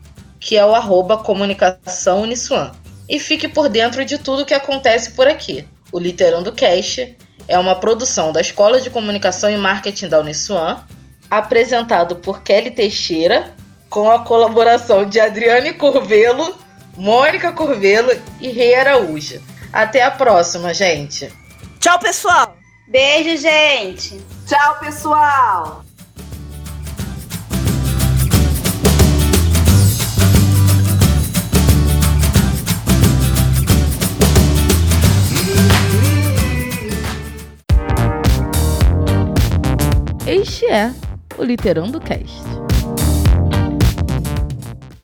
que 0.47 0.57
é 0.57 0.65
o 0.65 0.77
arroba 0.77 1.19
comunicação 1.19 2.23
Uniswan. 2.23 2.71
E 3.09 3.19
fique 3.19 3.49
por 3.49 3.69
dentro 3.69 4.05
de 4.05 4.17
tudo 4.17 4.47
que 4.47 4.55
acontece 4.55 5.11
por 5.11 5.27
aqui. 5.27 5.67
O 5.91 5.99
Literando 5.99 6.53
Cast 6.53 7.19
é 7.49 7.59
uma 7.59 7.75
produção 7.75 8.33
da 8.33 8.41
Escola 8.41 8.81
de 8.81 8.89
Comunicação 8.89 9.51
e 9.51 9.57
Marketing 9.57 10.07
da 10.07 10.21
Uniswan, 10.21 10.85
apresentado 11.29 12.15
por 12.15 12.43
Kelly 12.43 12.71
Teixeira, 12.71 13.53
com 13.91 14.09
a 14.09 14.21
colaboração 14.21 15.05
de 15.05 15.19
Adriane 15.19 15.73
Curvelo, 15.73 16.57
Mônica 16.97 17.51
Curvelo 17.51 18.13
e 18.41 18.49
Rei 18.49 18.77
Araújo. 18.77 19.43
Até 19.73 20.05
a 20.05 20.13
próxima, 20.13 20.73
gente. 20.73 21.29
Tchau, 21.81 21.99
pessoal! 21.99 22.57
Beijo, 22.87 23.37
gente! 23.37 24.25
Tchau, 24.47 24.79
pessoal! 24.79 25.86
Este 40.27 40.67
é 40.67 40.93
o 41.39 41.45
Literando 41.45 42.01
Cast. 42.01 42.66